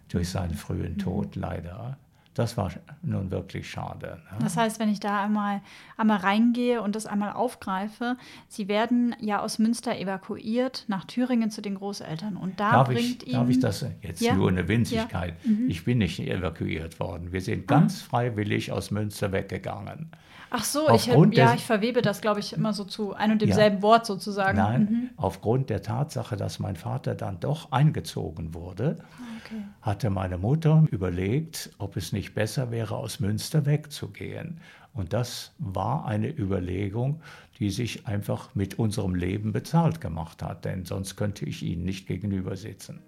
[0.07, 1.41] durch seinen frühen Tod mhm.
[1.41, 1.97] leider
[2.33, 4.19] das war nun wirklich schade.
[4.31, 4.37] Ne?
[4.41, 5.61] Das heißt, wenn ich da einmal,
[5.97, 8.17] einmal reingehe und das einmal aufgreife,
[8.47, 12.35] Sie werden ja aus Münster evakuiert nach Thüringen zu den Großeltern.
[12.37, 13.39] Und da darf bringt ich, Ihnen.
[13.39, 14.35] Darf ich das jetzt ja?
[14.35, 15.35] nur eine Winzigkeit?
[15.43, 15.51] Ja.
[15.51, 15.69] Mhm.
[15.69, 17.31] Ich bin nicht evakuiert worden.
[17.31, 17.75] Wir sind ah.
[17.75, 20.09] ganz freiwillig aus Münster weggegangen.
[20.55, 23.77] Ach so, ich, ja, ich verwebe das, glaube ich, immer so zu ein und demselben
[23.77, 23.81] ja.
[23.81, 24.59] Wort sozusagen.
[24.59, 25.09] Nein, mhm.
[25.17, 29.32] aufgrund der Tatsache, dass mein Vater dann doch eingezogen wurde, okay.
[29.81, 34.59] Hatte meine Mutter überlegt, ob es nicht besser wäre, aus Münster wegzugehen.
[34.93, 37.21] Und das war eine Überlegung,
[37.59, 42.07] die sich einfach mit unserem Leben bezahlt gemacht hat, denn sonst könnte ich ihnen nicht
[42.07, 43.01] gegenüber sitzen.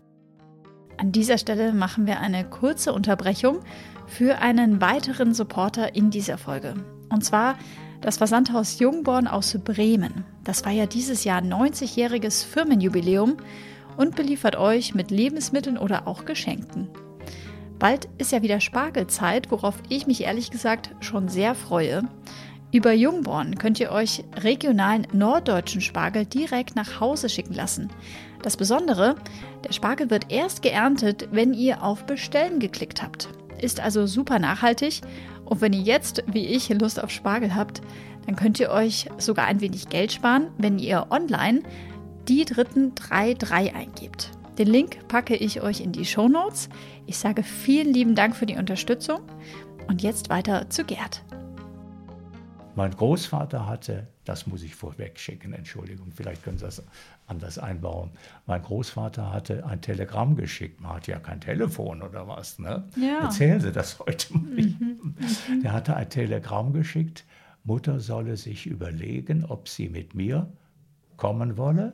[0.97, 3.59] An dieser Stelle machen wir eine kurze Unterbrechung
[4.07, 6.73] für einen weiteren Supporter in dieser Folge.
[7.09, 7.55] Und zwar
[8.01, 10.23] das Versandhaus Jungborn aus Bremen.
[10.43, 13.37] Das war ja dieses Jahr 90-jähriges Firmenjubiläum
[13.97, 16.89] und beliefert euch mit Lebensmitteln oder auch Geschenken.
[17.79, 22.03] Bald ist ja wieder Spargelzeit, worauf ich mich ehrlich gesagt schon sehr freue.
[22.71, 27.89] Über Jungborn könnt ihr euch regionalen norddeutschen Spargel direkt nach Hause schicken lassen.
[28.41, 29.15] Das Besondere,
[29.63, 33.29] der Spargel wird erst geerntet, wenn ihr auf Bestellen geklickt habt.
[33.61, 35.01] Ist also super nachhaltig
[35.45, 37.81] und wenn ihr jetzt, wie ich, Lust auf Spargel habt,
[38.25, 41.61] dann könnt ihr euch sogar ein wenig Geld sparen, wenn ihr online
[42.27, 44.31] die dritten 3.3 eingebt.
[44.57, 46.69] Den Link packe ich euch in die Show Notes.
[47.05, 49.19] Ich sage vielen lieben Dank für die Unterstützung
[49.87, 51.23] und jetzt weiter zu Gerd.
[52.75, 56.83] Mein Großvater hatte, das muss ich vorweg schicken, Entschuldigung, vielleicht können Sie das
[57.25, 58.11] anders einbauen.
[58.47, 60.81] Mein Großvater hatte ein Telegramm geschickt.
[60.81, 62.59] Man hat ja kein Telefon oder was.
[62.59, 62.83] Ne?
[62.97, 63.23] Ja.
[63.23, 64.41] Erzählen Sie das heute mal.
[64.41, 65.15] Mhm.
[65.47, 65.61] mhm.
[65.63, 67.23] Der hatte ein Telegramm geschickt.
[67.63, 70.51] Mutter solle sich überlegen, ob sie mit mir
[71.17, 71.93] kommen wolle.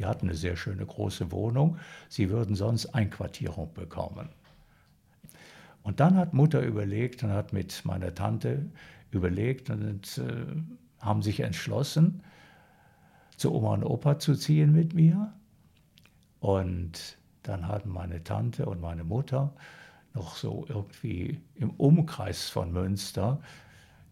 [0.00, 1.76] Die hatten eine sehr schöne große Wohnung.
[2.08, 4.30] Sie würden sonst Einquartierung bekommen.
[5.82, 8.64] Und dann hat Mutter überlegt und hat mit meiner Tante
[9.10, 10.46] überlegt und äh,
[11.00, 12.22] haben sich entschlossen,
[13.36, 15.34] zu Oma und Opa zu ziehen mit mir.
[16.40, 19.52] Und dann hatten meine Tante und meine Mutter
[20.14, 23.42] noch so irgendwie im Umkreis von Münster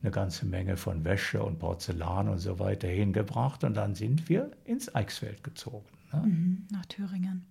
[0.03, 3.65] eine ganze Menge von Wäsche und Porzellan und so weiter hingebracht.
[3.65, 5.87] Und dann sind wir ins Eichsfeld gezogen.
[6.13, 6.23] Ne?
[6.25, 7.47] Mhm, nach Thüringen.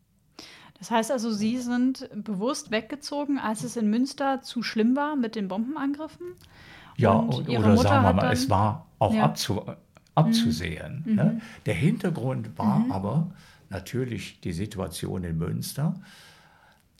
[0.79, 5.35] Das heißt also, Sie sind bewusst weggezogen, als es in Münster zu schlimm war mit
[5.35, 6.27] den Bombenangriffen?
[6.97, 9.23] Ja, und oder Mutter sagen wir mal, es war auch ja.
[9.23, 9.63] abzu,
[10.15, 11.03] abzusehen.
[11.05, 11.15] Mhm.
[11.15, 11.23] Ne?
[11.23, 11.41] Mhm.
[11.65, 12.91] Der Hintergrund war mhm.
[12.91, 13.31] aber
[13.69, 15.99] natürlich die Situation in Münster.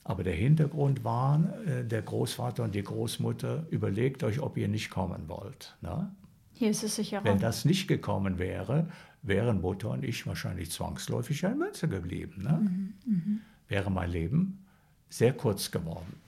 [0.08, 4.90] Aber der Hintergrund war, äh, der Großvater und die Großmutter, überlegt euch, ob ihr nicht
[4.90, 5.76] kommen wollt.
[5.82, 6.10] Ne?
[6.54, 7.20] Hier ist es sicher.
[7.26, 8.88] Wenn das nicht gekommen wäre,
[9.22, 12.42] wären Mutter und ich wahrscheinlich zwangsläufig in Münster geblieben.
[12.42, 12.60] Ne?
[12.62, 12.94] Mhm.
[13.06, 13.42] Mhm.
[13.68, 14.66] Wäre mein Leben
[15.10, 16.22] sehr kurz geworden.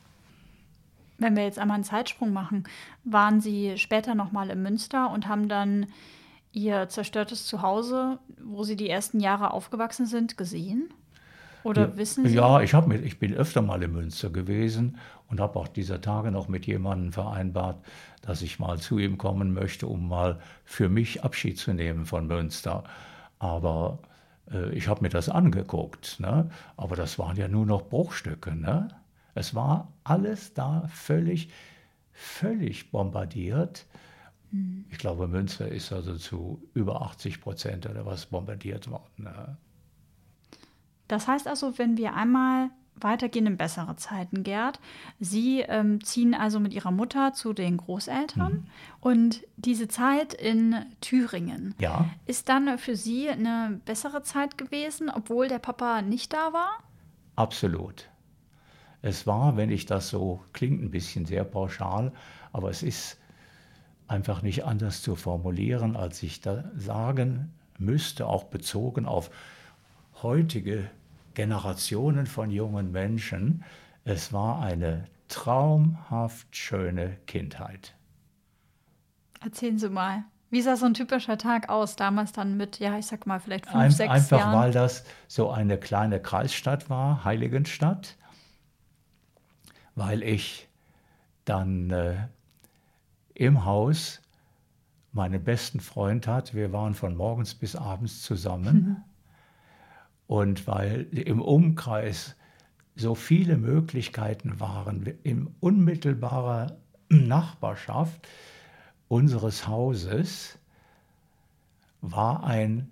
[1.18, 2.65] Wenn wir jetzt einmal einen Zeitsprung machen,
[3.06, 5.88] waren Sie später nochmal in Münster und haben dann
[6.52, 10.94] Ihr zerstörtes Zuhause, wo Sie die ersten Jahre aufgewachsen sind, gesehen?
[11.63, 12.36] Oder ja, wissen Sie?
[12.36, 16.32] Ja, ich, mit, ich bin öfter mal in Münster gewesen und habe auch dieser Tage
[16.32, 17.84] noch mit jemandem vereinbart,
[18.22, 22.28] dass ich mal zu ihm kommen möchte, um mal für mich Abschied zu nehmen von
[22.28, 22.84] Münster.
[23.39, 24.00] Aber
[24.52, 26.19] äh, ich habe mir das angeguckt.
[26.19, 26.50] Ne?
[26.78, 28.56] Aber das waren ja nur noch Bruchstücke.
[28.56, 28.89] Ne?
[29.36, 31.50] Es war alles da völlig,
[32.12, 33.86] völlig bombardiert.
[34.52, 34.86] Mhm.
[34.89, 39.24] Ich glaube, Münster ist also zu über 80 Prozent oder was bombardiert worden.
[39.24, 39.58] Ne?
[41.10, 42.69] Das heißt also, wenn wir einmal
[43.04, 44.80] weitergehen in bessere Zeiten, Gerd.
[45.19, 48.67] Sie ähm, ziehen also mit ihrer Mutter zu den Großeltern mhm.
[49.00, 52.10] und diese Zeit in Thüringen ja.
[52.26, 56.72] ist dann für Sie eine bessere Zeit gewesen, obwohl der Papa nicht da war?
[57.36, 58.10] Absolut.
[59.02, 62.12] Es war, wenn ich das so, klingt ein bisschen sehr pauschal,
[62.52, 63.17] aber es ist
[64.08, 69.30] einfach nicht anders zu formulieren, als ich da sagen müsste, auch bezogen auf
[70.22, 70.89] heutige
[71.39, 73.63] Generationen von jungen Menschen.
[74.04, 77.95] Es war eine traumhaft schöne Kindheit.
[79.39, 80.25] Erzählen Sie mal.
[80.49, 83.67] Wie sah so ein typischer Tag aus, damals dann mit, ja, ich sag mal, vielleicht
[83.67, 84.49] fünf, ein, sechs einfach, Jahren?
[84.49, 88.17] Einfach weil das so eine kleine Kreisstadt war, Heiligenstadt
[89.95, 90.67] weil ich
[91.45, 92.28] dann äh,
[93.34, 94.21] im Haus
[95.13, 96.54] meinen besten Freund hatte.
[96.56, 99.06] Wir waren von morgens bis abends zusammen.
[100.30, 102.36] Und weil im Umkreis
[102.96, 106.78] so viele Möglichkeiten waren, in unmittelbarer
[107.10, 108.28] Nachbarschaft
[109.08, 110.60] unseres Hauses
[112.02, 112.92] war ein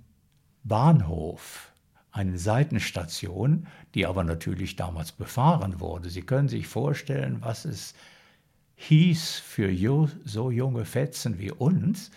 [0.63, 1.71] Bahnhof
[2.09, 6.09] eine Seitenstation, die aber natürlich damals befahren wurde.
[6.09, 7.93] Sie können sich vorstellen, was es
[8.77, 9.71] hieß für
[10.25, 12.09] so junge Fetzen wie uns.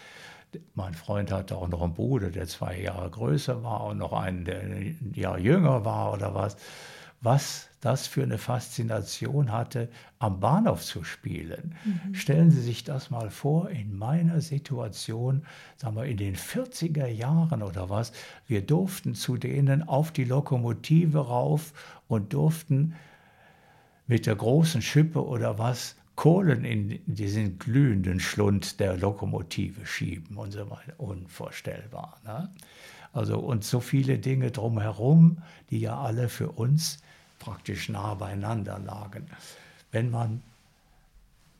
[0.75, 4.45] Mein Freund hatte auch noch einen Bruder, der zwei Jahre größer war und noch einen,
[4.45, 6.57] der ein Jahr jünger war oder was
[7.21, 11.75] was das für eine Faszination hatte, am Bahnhof zu spielen.
[11.85, 12.15] Mhm.
[12.15, 15.43] Stellen Sie sich das mal vor, in meiner Situation,
[15.77, 18.13] sagen wir in den 40er Jahren oder was,
[18.47, 21.73] wir durften zu denen auf die Lokomotive rauf
[22.09, 22.95] und durften
[24.07, 30.51] mit der großen Schippe oder was Kohlen in diesen glühenden Schlund der Lokomotive schieben und
[30.51, 30.93] so weiter.
[30.99, 32.21] Unvorstellbar.
[32.27, 32.51] Ne?
[33.15, 35.39] Also und so viele Dinge drumherum,
[35.71, 36.99] die ja alle für uns
[37.39, 39.29] praktisch nah beieinander lagen.
[39.93, 40.43] Wenn man,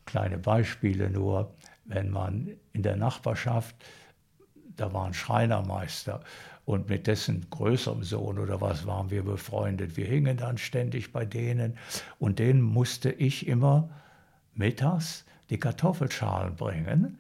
[0.05, 1.51] kleine Beispiele nur,
[1.87, 3.75] wenn man in der Nachbarschaft,
[4.77, 6.21] da war ein Schreinermeister
[6.67, 9.97] und mit dessen größerem Sohn oder was waren wir befreundet.
[9.97, 11.79] Wir hingen dann ständig bei denen
[12.19, 13.89] und denen musste ich immer
[14.61, 17.19] mittags die Kartoffelschalen bringen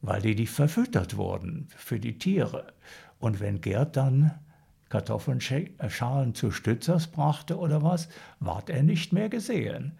[0.00, 2.72] weil die, die verfüttert wurden für die Tiere.
[3.18, 4.38] Und wenn Gerd dann
[4.88, 8.08] Kartoffelschalen zu Stützers brachte oder was,
[8.40, 9.98] ward er nicht mehr gesehen.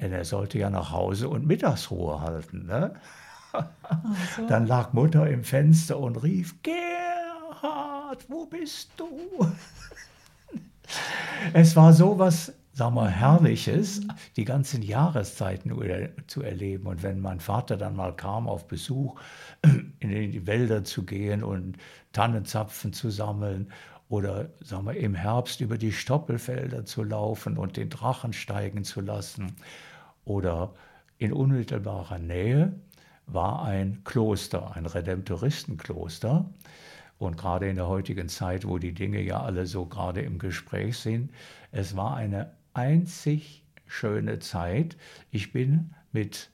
[0.00, 2.66] Denn er sollte ja nach Hause und Mittagsruhe halten.
[2.66, 2.94] Ne?
[4.36, 4.46] So.
[4.48, 9.06] Dann lag Mutter im Fenster und rief, Gerhard, wo bist du?
[11.52, 14.00] es war so was, sagen wir, Herrliches,
[14.36, 15.72] die ganzen Jahreszeiten
[16.26, 16.86] zu erleben.
[16.86, 19.20] Und wenn mein Vater dann mal kam auf Besuch,
[20.00, 21.76] in die Wälder zu gehen und
[22.12, 23.70] Tannenzapfen zu sammeln
[24.08, 29.00] oder sagen wir, im Herbst über die Stoppelfelder zu laufen und den Drachen steigen zu
[29.00, 29.56] lassen.
[30.24, 30.74] Oder
[31.18, 32.74] in unmittelbarer Nähe
[33.26, 36.50] war ein Kloster, ein Redemptoristenkloster.
[37.18, 40.98] Und gerade in der heutigen Zeit, wo die Dinge ja alle so gerade im Gespräch
[40.98, 41.30] sind,
[41.70, 44.96] es war eine einzig schöne Zeit.
[45.30, 46.50] Ich bin mit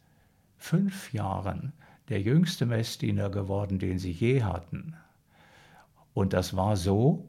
[0.56, 1.72] fünf Jahren
[2.08, 4.96] der jüngste Messdiener geworden, den sie je hatten.
[6.14, 7.28] Und das war so,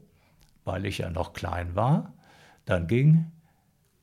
[0.64, 2.12] weil ich ja noch klein war.
[2.64, 3.26] Dann ging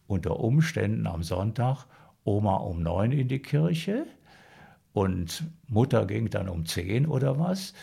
[0.07, 1.85] unter Umständen am Sonntag
[2.23, 4.05] Oma um neun in die Kirche
[4.93, 7.73] und Mutter ging dann um zehn oder was.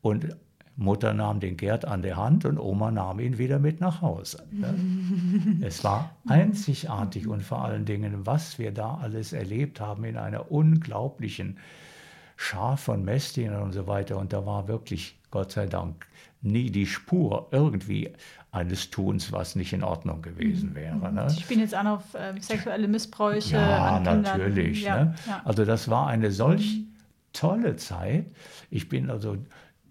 [0.00, 0.36] Und
[0.82, 4.44] Mutter nahm den Gerd an der Hand und Oma nahm ihn wieder mit nach Hause.
[4.50, 4.74] Ne?
[5.62, 10.50] es war einzigartig und vor allen Dingen, was wir da alles erlebt haben in einer
[10.50, 11.58] unglaublichen
[12.36, 14.18] Schar von Messdienern und so weiter.
[14.18, 16.06] Und da war wirklich, Gott sei Dank,
[16.42, 18.12] nie die Spur irgendwie
[18.50, 20.74] eines Tuns, was nicht in Ordnung gewesen mhm.
[20.74, 21.12] wäre.
[21.12, 21.30] Ne?
[21.30, 23.56] Sie spielen jetzt an auf äh, sexuelle Missbräuche.
[23.56, 24.82] Ja, natürlich.
[24.82, 25.14] Ja, ne?
[25.26, 25.40] ja.
[25.44, 26.88] Also das war eine solch mhm.
[27.32, 28.26] tolle Zeit.
[28.70, 29.38] Ich bin also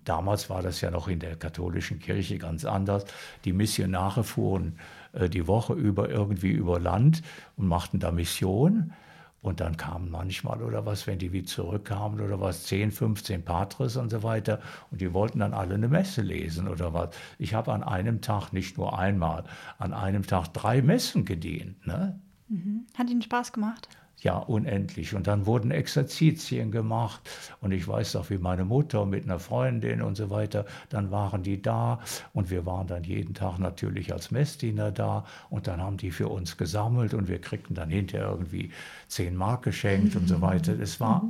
[0.06, 3.06] Damals war das ja noch in der katholischen Kirche ganz anders.
[3.46, 4.78] Die Missionare fuhren
[5.14, 7.22] äh, die Woche über irgendwie über Land
[7.58, 8.94] und machten da Mission.
[9.42, 13.98] Und dann kamen manchmal oder was, wenn die wieder zurückkamen oder was, 10, 15 Patres
[13.98, 14.60] und so weiter.
[14.92, 17.10] Und die wollten dann alle eine Messe lesen oder was.
[17.40, 19.44] Ich habe an einem Tag, nicht nur einmal,
[19.80, 21.88] an einem Tag drei Messen gedient.
[21.88, 22.20] Ne?
[22.50, 22.86] Mhm.
[22.96, 23.90] Hat Ihnen Spaß gemacht?
[24.24, 25.16] Ja unendlich.
[25.16, 27.22] Und dann wurden Exerzitien gemacht
[27.60, 31.44] und ich weiß noch, wie meine Mutter mit einer Freundin und so weiter, dann waren
[31.44, 32.00] die da
[32.34, 36.28] und wir waren dann jeden Tag natürlich als Messdiener da und dann haben die für
[36.28, 38.72] uns gesammelt und wir kriegten dann hinterher irgendwie
[39.08, 40.80] zehn Mark geschenkt und so weiter.
[40.80, 41.24] Es war,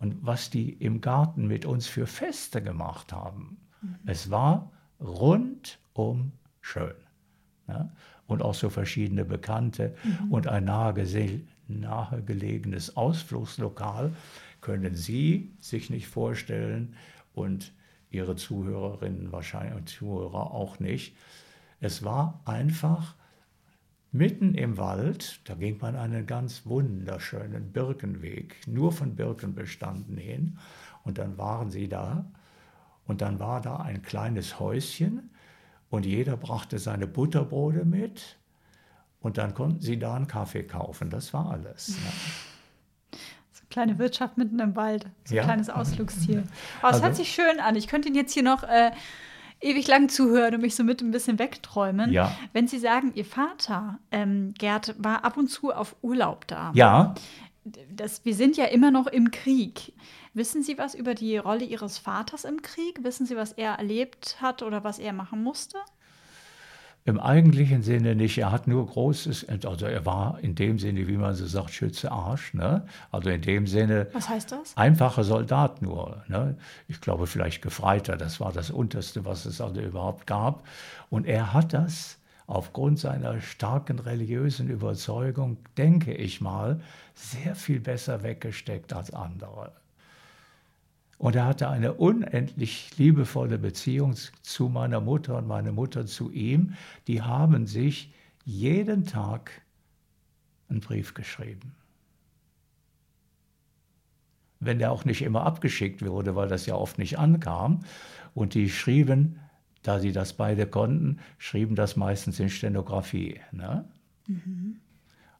[0.00, 3.56] und was die im Garten mit uns für Feste gemacht haben,
[4.06, 4.70] es war
[5.00, 6.94] rundum schön.
[7.68, 7.90] Ja?
[8.26, 10.32] Und auch so verschiedene Bekannte mhm.
[10.32, 14.12] und ein nahegelegene nahegelegenes Ausflugslokal
[14.60, 16.96] können Sie sich nicht vorstellen
[17.34, 17.72] und
[18.10, 21.16] Ihre Zuhörerinnen wahrscheinlich und Zuhörer auch nicht.
[21.80, 23.16] Es war einfach
[24.12, 30.58] mitten im Wald, da ging man einen ganz wunderschönen Birkenweg, nur von Birken bestanden hin.
[31.02, 32.24] Und dann waren sie da
[33.06, 35.30] und dann war da ein kleines Häuschen
[35.90, 38.38] und jeder brachte seine Butterbrote mit
[39.24, 41.08] und dann konnten sie da einen Kaffee kaufen.
[41.08, 41.88] Das war alles.
[41.88, 43.18] Ne?
[43.52, 45.06] So eine kleine Wirtschaft mitten im Wald.
[45.24, 45.44] So ein ja.
[45.44, 46.44] kleines Ausflugsziel.
[46.82, 47.74] Aber es also, hört sich schön an.
[47.74, 48.90] Ich könnte Ihnen jetzt hier noch äh,
[49.60, 52.12] ewig lang zuhören und mich so mit ein bisschen wegträumen.
[52.12, 52.36] Ja.
[52.52, 56.70] Wenn Sie sagen, Ihr Vater, ähm, Gerd, war ab und zu auf Urlaub da.
[56.74, 57.14] Ja.
[57.90, 59.94] Das, wir sind ja immer noch im Krieg.
[60.34, 63.02] Wissen Sie was über die Rolle Ihres Vaters im Krieg?
[63.02, 65.78] Wissen Sie, was er erlebt hat oder was er machen musste?
[67.06, 68.38] Im eigentlichen Sinne nicht.
[68.38, 72.10] Er hat nur Großes, also er war in dem Sinne, wie man so sagt, Schütze
[72.10, 72.54] Arsch.
[72.54, 72.86] Ne?
[73.10, 74.08] Also in dem Sinne.
[74.14, 74.74] Was heißt das?
[74.74, 76.24] Einfacher Soldat nur.
[76.28, 76.56] Ne?
[76.88, 78.16] Ich glaube vielleicht Gefreiter.
[78.16, 80.66] Das war das Unterste, was es also überhaupt gab.
[81.10, 86.80] Und er hat das aufgrund seiner starken religiösen Überzeugung, denke ich mal,
[87.14, 89.72] sehr viel besser weggesteckt als andere.
[91.24, 96.74] Und er hatte eine unendlich liebevolle Beziehung zu meiner Mutter und meine Mutter zu ihm.
[97.06, 98.12] Die haben sich
[98.44, 99.62] jeden Tag
[100.68, 101.74] einen Brief geschrieben.
[104.60, 107.86] Wenn der auch nicht immer abgeschickt wurde, weil das ja oft nicht ankam.
[108.34, 109.40] Und die schrieben,
[109.82, 113.40] da sie das beide konnten, schrieben das meistens in Stenografie.
[113.50, 113.88] Ne?
[114.26, 114.76] Mhm.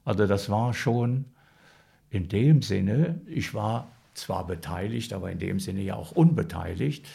[0.03, 1.25] Also das war schon
[2.09, 7.07] in dem Sinne, ich war zwar beteiligt, aber in dem Sinne ja auch unbeteiligt,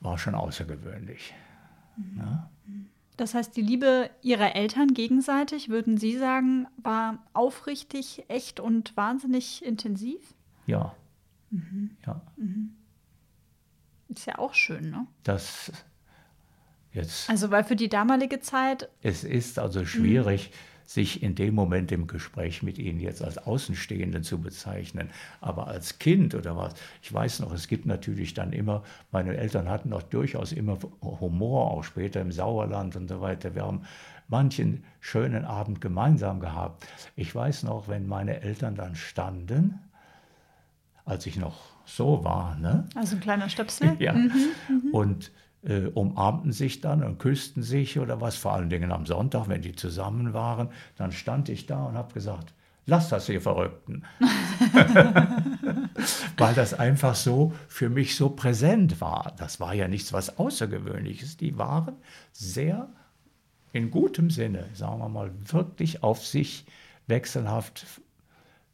[0.00, 1.32] war schon außergewöhnlich.
[1.96, 2.18] Mhm.
[2.18, 2.50] Ja.
[3.16, 9.64] Das heißt, die Liebe ihrer Eltern gegenseitig, würden Sie sagen, war aufrichtig, echt und wahnsinnig
[9.64, 10.34] intensiv?
[10.66, 10.94] Ja.
[11.50, 11.90] Mhm.
[12.06, 12.20] ja.
[12.36, 12.74] Mhm.
[14.08, 15.06] Ist ja auch schön, ne?
[15.22, 15.70] Das
[16.92, 17.30] jetzt.
[17.30, 18.88] Also, weil für die damalige Zeit.
[19.02, 20.50] Es ist also schwierig,
[20.92, 25.98] sich in dem Moment im Gespräch mit Ihnen jetzt als Außenstehenden zu bezeichnen, aber als
[25.98, 26.74] Kind oder was.
[27.02, 31.70] Ich weiß noch, es gibt natürlich dann immer, meine Eltern hatten noch durchaus immer Humor,
[31.70, 33.54] auch später im Sauerland und so weiter.
[33.54, 33.82] Wir haben
[34.28, 36.86] manchen schönen Abend gemeinsam gehabt.
[37.16, 39.78] Ich weiß noch, wenn meine Eltern dann standen,
[41.04, 42.56] als ich noch so war.
[42.56, 42.86] Ne?
[42.94, 43.96] Also ein kleiner Stöpsel.
[43.98, 44.12] ja.
[44.12, 44.30] Mhm,
[44.68, 45.32] mhm, und
[45.64, 49.62] äh, umarmten sich dann und küssten sich oder was, vor allen Dingen am Sonntag, wenn
[49.62, 50.68] die zusammen waren.
[50.96, 52.54] Dann stand ich da und habe gesagt,
[52.86, 54.04] lass das ihr Verrückten.
[56.36, 59.34] Weil das einfach so für mich so präsent war.
[59.38, 61.36] Das war ja nichts was Außergewöhnliches.
[61.36, 61.96] Die waren
[62.32, 62.88] sehr
[63.72, 66.66] in gutem Sinne, sagen wir mal, wirklich auf sich
[67.06, 67.86] wechselhaft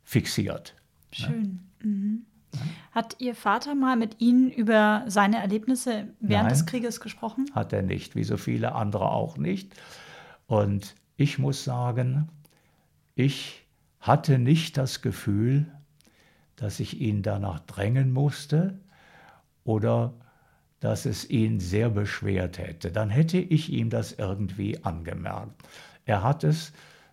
[0.05, 0.75] fixiert.
[1.13, 1.61] Schön.
[1.83, 1.89] Ne?
[1.89, 2.27] Mhm.
[2.93, 7.47] Hat Ihr Vater mal mit Ihnen über seine Erlebnisse während Nein, des Krieges gesprochen?
[7.55, 9.75] Hat er nicht, wie so viele andere auch nicht.
[10.47, 12.29] Und ich muss sagen,
[13.15, 13.67] ich
[14.01, 15.67] hatte nicht das Gefühl,
[16.57, 18.79] dass ich ihn danach drängen musste
[19.65, 20.15] oder
[20.81, 22.91] dass es ihn sehr beschwert hätte.
[22.91, 25.63] Dann hätte ich ihm das irgendwie angemerkt.
[26.05, 26.73] Er hat es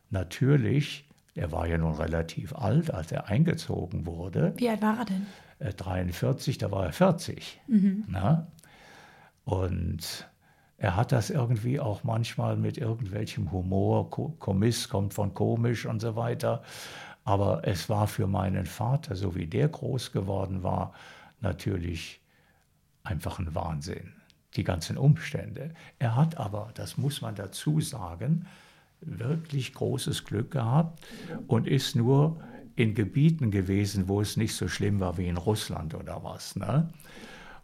[0.10, 4.54] natürlich, er war ja nun relativ alt, als er eingezogen wurde.
[4.58, 5.26] Wie alt war er denn?
[5.60, 7.62] 43, äh, da war er 40.
[7.68, 8.06] Mhm.
[8.08, 8.48] Na?
[9.44, 10.30] Und
[10.78, 16.16] er hat das irgendwie auch manchmal mit irgendwelchem Humor, Kommiss kommt von komisch und so
[16.16, 16.64] weiter.
[17.24, 20.94] Aber es war für meinen Vater, so wie der groß geworden war,
[21.42, 22.22] natürlich
[23.04, 24.14] einfach ein Wahnsinn.
[24.56, 25.74] Die ganzen Umstände.
[26.00, 28.48] Er hat aber, das muss man dazu sagen,
[29.02, 31.06] wirklich großes Glück gehabt
[31.48, 32.40] und ist nur
[32.76, 36.56] in Gebieten gewesen, wo es nicht so schlimm war wie in Russland oder was.
[36.56, 36.90] Ne?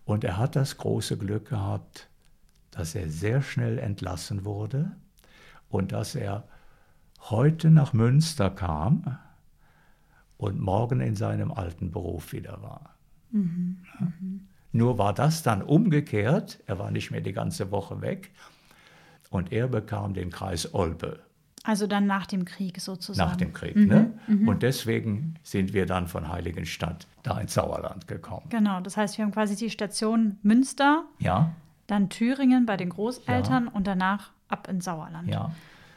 [0.05, 2.09] Und er hat das große Glück gehabt,
[2.71, 4.91] dass er sehr schnell entlassen wurde
[5.69, 6.47] und dass er
[7.29, 9.17] heute nach Münster kam
[10.37, 12.95] und morgen in seinem alten Beruf wieder war.
[13.31, 13.77] Mhm.
[13.99, 14.05] Ja?
[14.19, 14.47] Mhm.
[14.73, 18.31] Nur war das dann umgekehrt, er war nicht mehr die ganze Woche weg
[19.29, 21.19] und er bekam den Kreis Olpe.
[21.63, 23.29] Also dann nach dem Krieg sozusagen.
[23.29, 24.13] Nach dem Krieg, mhm, ne?
[24.27, 24.47] Mhm.
[24.47, 28.47] Und deswegen sind wir dann von Heiligenstadt da ins Sauerland gekommen.
[28.49, 31.53] Genau, das heißt, wir haben quasi die Station Münster, ja.
[31.85, 33.71] dann Thüringen bei den Großeltern ja.
[33.73, 35.27] und danach ab ins Sauerland.
[35.27, 35.51] Ja.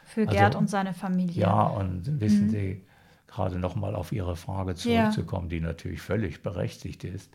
[0.05, 1.41] Für Gerd also, und seine Familie.
[1.41, 2.51] Ja, und wissen mhm.
[2.51, 2.83] Sie,
[3.27, 5.57] gerade nochmal auf Ihre Frage zurückzukommen, ja.
[5.57, 7.31] die natürlich völlig berechtigt ist.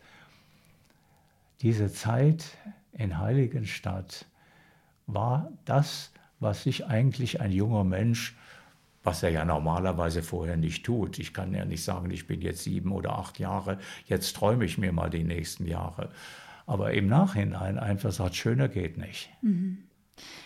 [1.61, 2.45] Diese Zeit
[2.93, 4.25] in Heiligenstadt
[5.05, 6.11] war das,
[6.41, 8.35] was sich eigentlich ein junger Mensch,
[9.03, 11.17] was er ja normalerweise vorher nicht tut.
[11.19, 14.77] Ich kann ja nicht sagen, ich bin jetzt sieben oder acht Jahre, jetzt träume ich
[14.77, 16.09] mir mal die nächsten Jahre.
[16.67, 19.29] Aber im Nachhinein einfach sagt, schöner geht nicht.
[19.41, 19.83] Mhm.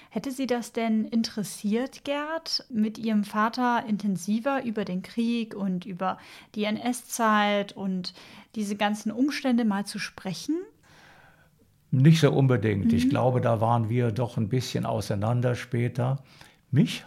[0.09, 6.17] Hätte Sie das denn interessiert, Gerd, mit Ihrem Vater intensiver über den Krieg und über
[6.55, 8.13] die NS-Zeit und
[8.55, 10.55] diese ganzen Umstände mal zu sprechen?
[12.01, 12.87] Nicht so unbedingt.
[12.87, 12.93] Mhm.
[12.93, 16.17] Ich glaube, da waren wir doch ein bisschen auseinander später.
[16.69, 17.05] Mich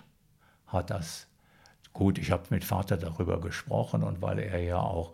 [0.67, 1.27] hat das
[1.93, 2.17] gut.
[2.19, 5.13] Ich habe mit Vater darüber gesprochen und weil er ja auch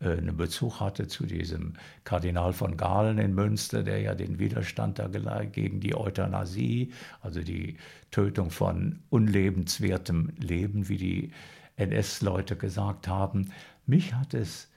[0.00, 5.00] äh, einen Bezug hatte zu diesem Kardinal von Galen in Münster, der ja den Widerstand
[5.00, 5.08] da
[5.44, 7.76] gegen die Euthanasie, also die
[8.12, 11.32] Tötung von unlebenswertem Leben, wie die
[11.74, 13.50] NS-Leute gesagt haben.
[13.86, 14.68] Mich hat es,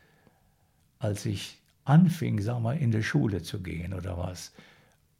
[0.97, 4.53] als ich anfing, sag mal, in die Schule zu gehen oder was,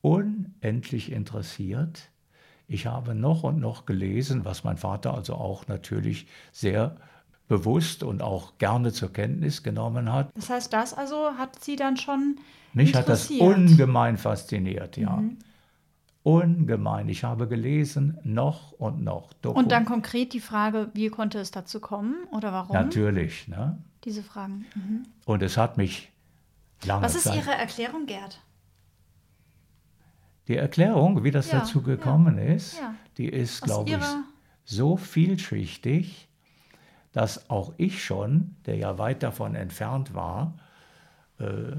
[0.01, 2.09] unendlich interessiert.
[2.68, 6.95] Ich habe noch und noch gelesen, was mein Vater also auch natürlich sehr
[7.47, 10.30] bewusst und auch gerne zur Kenntnis genommen hat.
[10.36, 12.38] Das heißt, das also hat Sie dann schon
[12.74, 15.18] Mich hat das ungemein fasziniert, ja.
[15.18, 15.38] Mhm.
[16.24, 17.09] Ungemein.
[17.09, 19.34] Ich habe gelesen, noch und noch.
[19.41, 19.57] Doku.
[19.57, 22.74] Und dann konkret die Frage, wie konnte es dazu kommen oder warum?
[22.74, 23.47] Natürlich.
[23.47, 23.80] Ne?
[24.05, 24.66] Diese Fragen.
[24.76, 25.03] Mhm.
[25.26, 26.11] Und es hat mich
[26.86, 27.38] lange Was ist Zeit.
[27.38, 28.41] Ihre Erklärung, Gerd?
[30.47, 32.95] Die Erklärung, wie das ja, dazu gekommen ja, ist, ja.
[33.17, 34.05] die ist, glaube ich,
[34.65, 36.27] so vielschichtig,
[37.11, 40.57] dass auch ich schon, der ja weit davon entfernt war,
[41.39, 41.75] äh,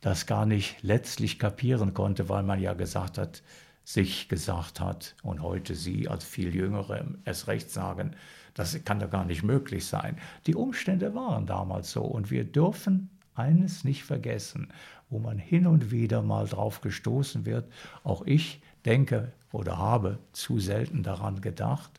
[0.00, 3.42] das gar nicht letztlich kapieren konnte, weil man ja gesagt hat,
[3.82, 8.16] sich gesagt hat und heute Sie als viel Jüngere es recht sagen,
[8.54, 10.18] das kann doch gar nicht möglich sein.
[10.46, 14.68] Die Umstände waren damals so und wir dürfen eines nicht vergessen,
[15.08, 17.70] wo man hin und wieder mal drauf gestoßen wird.
[18.04, 21.90] Auch ich denke oder habe zu selten daran gedacht,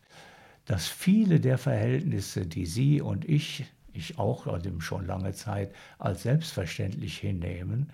[0.65, 4.47] dass viele der Verhältnisse, die Sie und ich, ich auch
[4.79, 7.91] schon lange Zeit als selbstverständlich hinnehmen,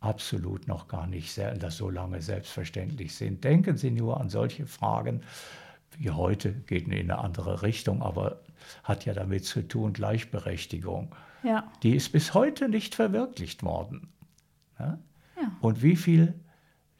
[0.00, 3.44] absolut noch gar nicht das so lange selbstverständlich sind.
[3.44, 5.22] Denken Sie nur an solche Fragen
[5.98, 8.40] die heute geht in eine andere Richtung, aber
[8.84, 11.14] hat ja damit zu tun, Gleichberechtigung.
[11.42, 11.70] Ja.
[11.82, 14.08] Die ist bis heute nicht verwirklicht worden.
[14.78, 14.98] Ja?
[15.40, 15.52] Ja.
[15.60, 16.34] Und wie viel,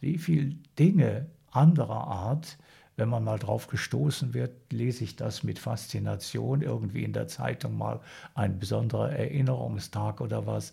[0.00, 2.58] wie viel Dinge anderer Art,
[2.96, 7.76] wenn man mal drauf gestoßen wird, lese ich das mit Faszination, irgendwie in der Zeitung
[7.76, 8.00] mal
[8.34, 10.72] ein besonderer Erinnerungstag oder was.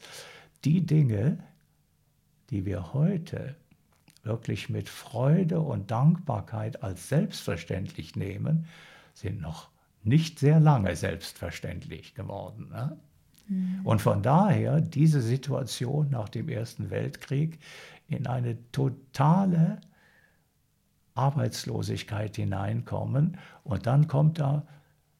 [0.64, 1.40] Die Dinge,
[2.50, 3.56] die wir heute
[4.24, 8.68] wirklich mit Freude und Dankbarkeit als selbstverständlich nehmen,
[9.14, 9.70] sind noch
[10.04, 12.70] nicht sehr lange selbstverständlich geworden.
[12.70, 12.98] Ne?
[13.84, 17.60] Und von daher diese Situation nach dem Ersten Weltkrieg
[18.08, 19.80] in eine totale
[21.14, 24.66] Arbeitslosigkeit hineinkommen und dann kommt da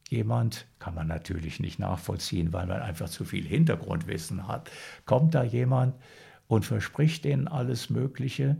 [0.08, 4.70] jemand, kann man natürlich nicht nachvollziehen, weil man einfach zu viel Hintergrundwissen hat,
[5.04, 5.94] kommt da jemand
[6.48, 8.56] und verspricht denen alles Mögliche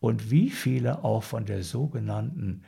[0.00, 2.62] und wie viele auch von der sogenannten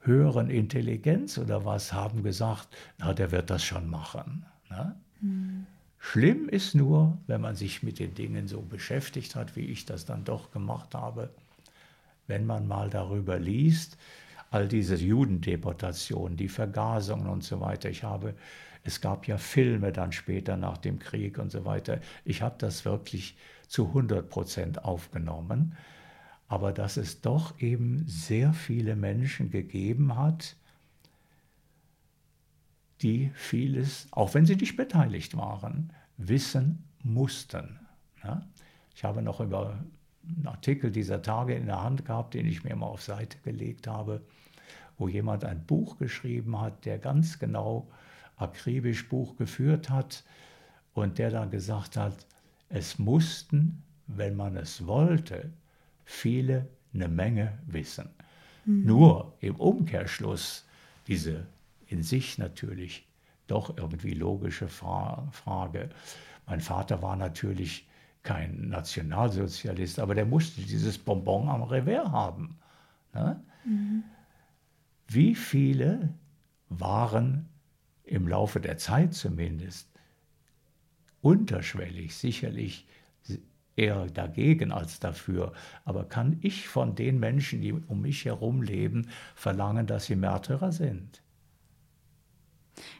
[0.00, 2.68] höheren Intelligenz oder was haben gesagt,
[2.98, 4.46] na, der wird das schon machen.
[4.70, 4.96] Ne?
[5.20, 5.66] Mhm.
[5.98, 10.04] Schlimm ist nur, wenn man sich mit den Dingen so beschäftigt hat, wie ich das
[10.04, 11.30] dann doch gemacht habe,
[12.26, 13.98] wenn man mal darüber liest,
[14.50, 17.90] all diese Judendeportationen, die Vergasungen und so weiter.
[17.90, 18.34] Ich habe,
[18.84, 22.00] es gab ja Filme dann später nach dem Krieg und so weiter.
[22.24, 23.36] Ich habe das wirklich
[23.66, 25.76] zu 100 Prozent aufgenommen.
[26.48, 30.56] Aber dass es doch eben sehr viele Menschen gegeben hat,
[33.02, 37.78] die vieles, auch wenn sie nicht beteiligt waren, wissen mussten.
[38.94, 39.78] Ich habe noch über
[40.24, 43.86] einen Artikel dieser Tage in der Hand gehabt, den ich mir mal auf Seite gelegt
[43.86, 44.20] habe,
[44.98, 47.88] wo jemand ein Buch geschrieben hat, der ganz genau
[48.36, 50.24] akribisch Buch geführt hat
[50.92, 52.26] und der dann gesagt hat,
[52.68, 55.50] es mussten, wenn man es wollte,
[56.04, 58.08] viele eine Menge wissen.
[58.64, 58.84] Mhm.
[58.84, 60.66] Nur im Umkehrschluss
[61.06, 61.46] diese
[61.88, 63.08] in sich natürlich
[63.46, 65.88] doch irgendwie logische Fra Frage.
[66.46, 67.88] Mein Vater war natürlich
[68.22, 72.58] kein Nationalsozialist, aber der musste dieses Bonbon am Revers haben.
[73.14, 73.42] Ne?
[73.64, 74.04] Mhm.
[75.06, 76.14] Wie viele
[76.68, 77.48] waren
[78.04, 79.88] im Laufe der Zeit zumindest
[81.20, 82.86] unterschwellig sicherlich
[83.76, 85.52] eher dagegen als dafür.
[85.84, 90.72] Aber kann ich von den Menschen, die um mich herum leben, verlangen, dass sie Märtyrer
[90.72, 91.22] sind?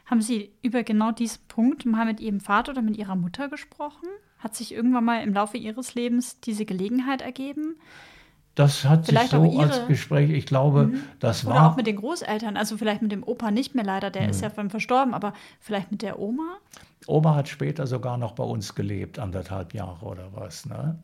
[0.09, 4.07] Haben Sie über genau diesen Punkt mal mit Ihrem Vater oder mit Ihrer Mutter gesprochen?
[4.39, 7.75] Hat sich irgendwann mal im Laufe Ihres Lebens diese Gelegenheit ergeben?
[8.55, 11.01] Das hat vielleicht sich so ihre, als Gespräch, ich glaube, mhm.
[11.19, 11.53] das war.
[11.53, 14.29] Oder auch mit den Großeltern, also vielleicht mit dem Opa nicht mehr leider, der mhm.
[14.29, 16.57] ist ja verstorben, aber vielleicht mit der Oma?
[17.05, 20.65] Oma hat später sogar noch bei uns gelebt, anderthalb Jahre oder was.
[20.65, 20.97] Ne?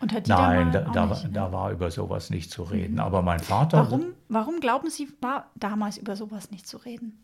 [0.00, 1.30] Und hat die Nein, da, da, nicht, ne?
[1.32, 2.94] da, war über sowas nicht zu reden.
[2.94, 3.00] Mhm.
[3.00, 3.78] Aber mein Vater.
[3.78, 7.18] Warum, warum glauben Sie, war damals über sowas nicht zu reden?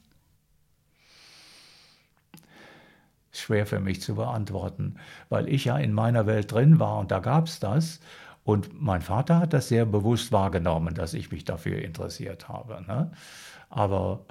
[3.33, 4.97] Schwer für mich zu beantworten,
[5.29, 8.01] weil ich ja in meiner Welt drin war und da gab es das.
[8.43, 12.83] Und mein Vater hat das sehr bewusst wahrgenommen, dass ich mich dafür interessiert habe.
[12.87, 13.13] Ne?
[13.69, 14.25] Aber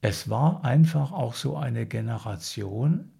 [0.00, 3.10] es war einfach auch so eine Generation,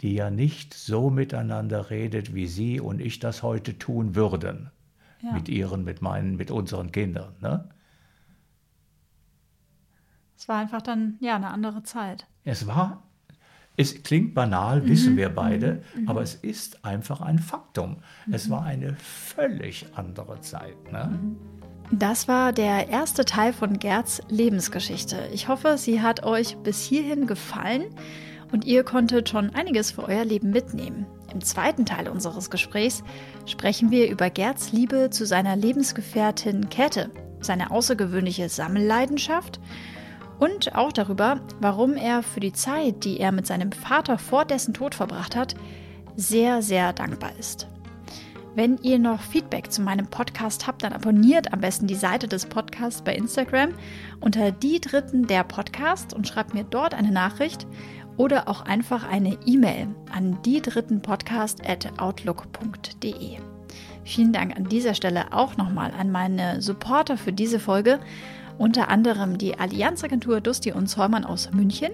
[0.00, 4.70] die ja nicht so miteinander redet, wie Sie und ich das heute tun würden.
[5.20, 5.32] Ja.
[5.32, 7.34] Mit Ihren, mit meinen, mit unseren Kindern.
[7.40, 7.68] Ne?
[10.36, 12.26] Es war einfach dann, ja, eine andere Zeit.
[12.44, 13.02] Es war,
[13.78, 14.88] es klingt banal, mhm.
[14.88, 16.02] wissen wir beide, mhm.
[16.02, 16.08] mhm.
[16.08, 17.98] aber es ist einfach ein Faktum.
[18.26, 18.34] Mhm.
[18.34, 20.92] Es war eine völlig andere Zeit.
[20.92, 21.10] Ne?
[21.12, 21.36] Mhm.
[21.92, 25.16] Das war der erste Teil von Gerds Lebensgeschichte.
[25.32, 27.84] Ich hoffe, sie hat euch bis hierhin gefallen
[28.52, 31.06] und ihr konntet schon einiges für euer Leben mitnehmen.
[31.32, 33.04] Im zweiten Teil unseres Gesprächs
[33.46, 37.10] sprechen wir über Gerds Liebe zu seiner Lebensgefährtin Käthe,
[37.40, 39.60] seine außergewöhnliche Sammelleidenschaft
[40.38, 44.74] und auch darüber, warum er für die Zeit, die er mit seinem Vater vor dessen
[44.74, 45.54] Tod verbracht hat,
[46.16, 47.68] sehr, sehr dankbar ist.
[48.54, 52.46] Wenn ihr noch Feedback zu meinem Podcast habt, dann abonniert am besten die Seite des
[52.46, 53.70] Podcasts bei Instagram
[54.20, 57.66] unter die Dritten der Podcast und schreibt mir dort eine Nachricht
[58.16, 63.38] oder auch einfach eine E-Mail an die Dritten Podcast at outlook.de.
[64.04, 68.00] Vielen Dank an dieser Stelle auch nochmal an meine Supporter für diese Folge,
[68.58, 71.92] unter anderem die Allianzagentur Dusti und Zollmann aus München.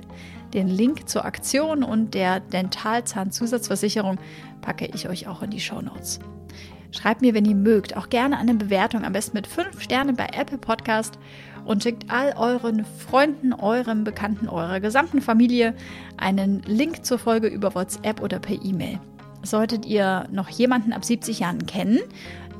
[0.53, 4.19] Den Link zur Aktion und der Dentalzahnzusatzversicherung
[4.63, 6.21] packe ich euch auch in die Show Notes.
[6.91, 10.29] Schreibt mir, wenn ihr mögt, auch gerne eine Bewertung, am besten mit 5 Sternen bei
[10.33, 11.19] Apple Podcast
[11.65, 15.75] und schickt all euren Freunden, eurem Bekannten, eurer gesamten Familie
[16.17, 19.01] einen Link zur Folge über WhatsApp oder per E-Mail.
[19.43, 21.99] Solltet ihr noch jemanden ab 70 Jahren kennen,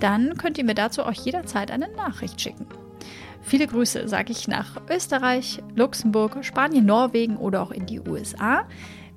[0.01, 2.67] dann könnt ihr mir dazu auch jederzeit eine Nachricht schicken.
[3.45, 8.67] Viele Grüße sage ich nach Österreich, Luxemburg, Spanien, Norwegen oder auch in die USA.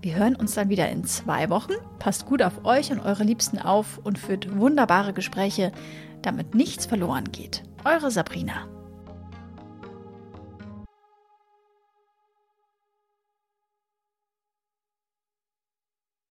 [0.01, 1.73] Wir hören uns dann wieder in zwei Wochen.
[1.97, 5.71] Passt gut auf euch und eure Liebsten auf und führt wunderbare Gespräche,
[6.21, 7.63] damit nichts verloren geht.
[7.85, 8.67] Eure Sabrina.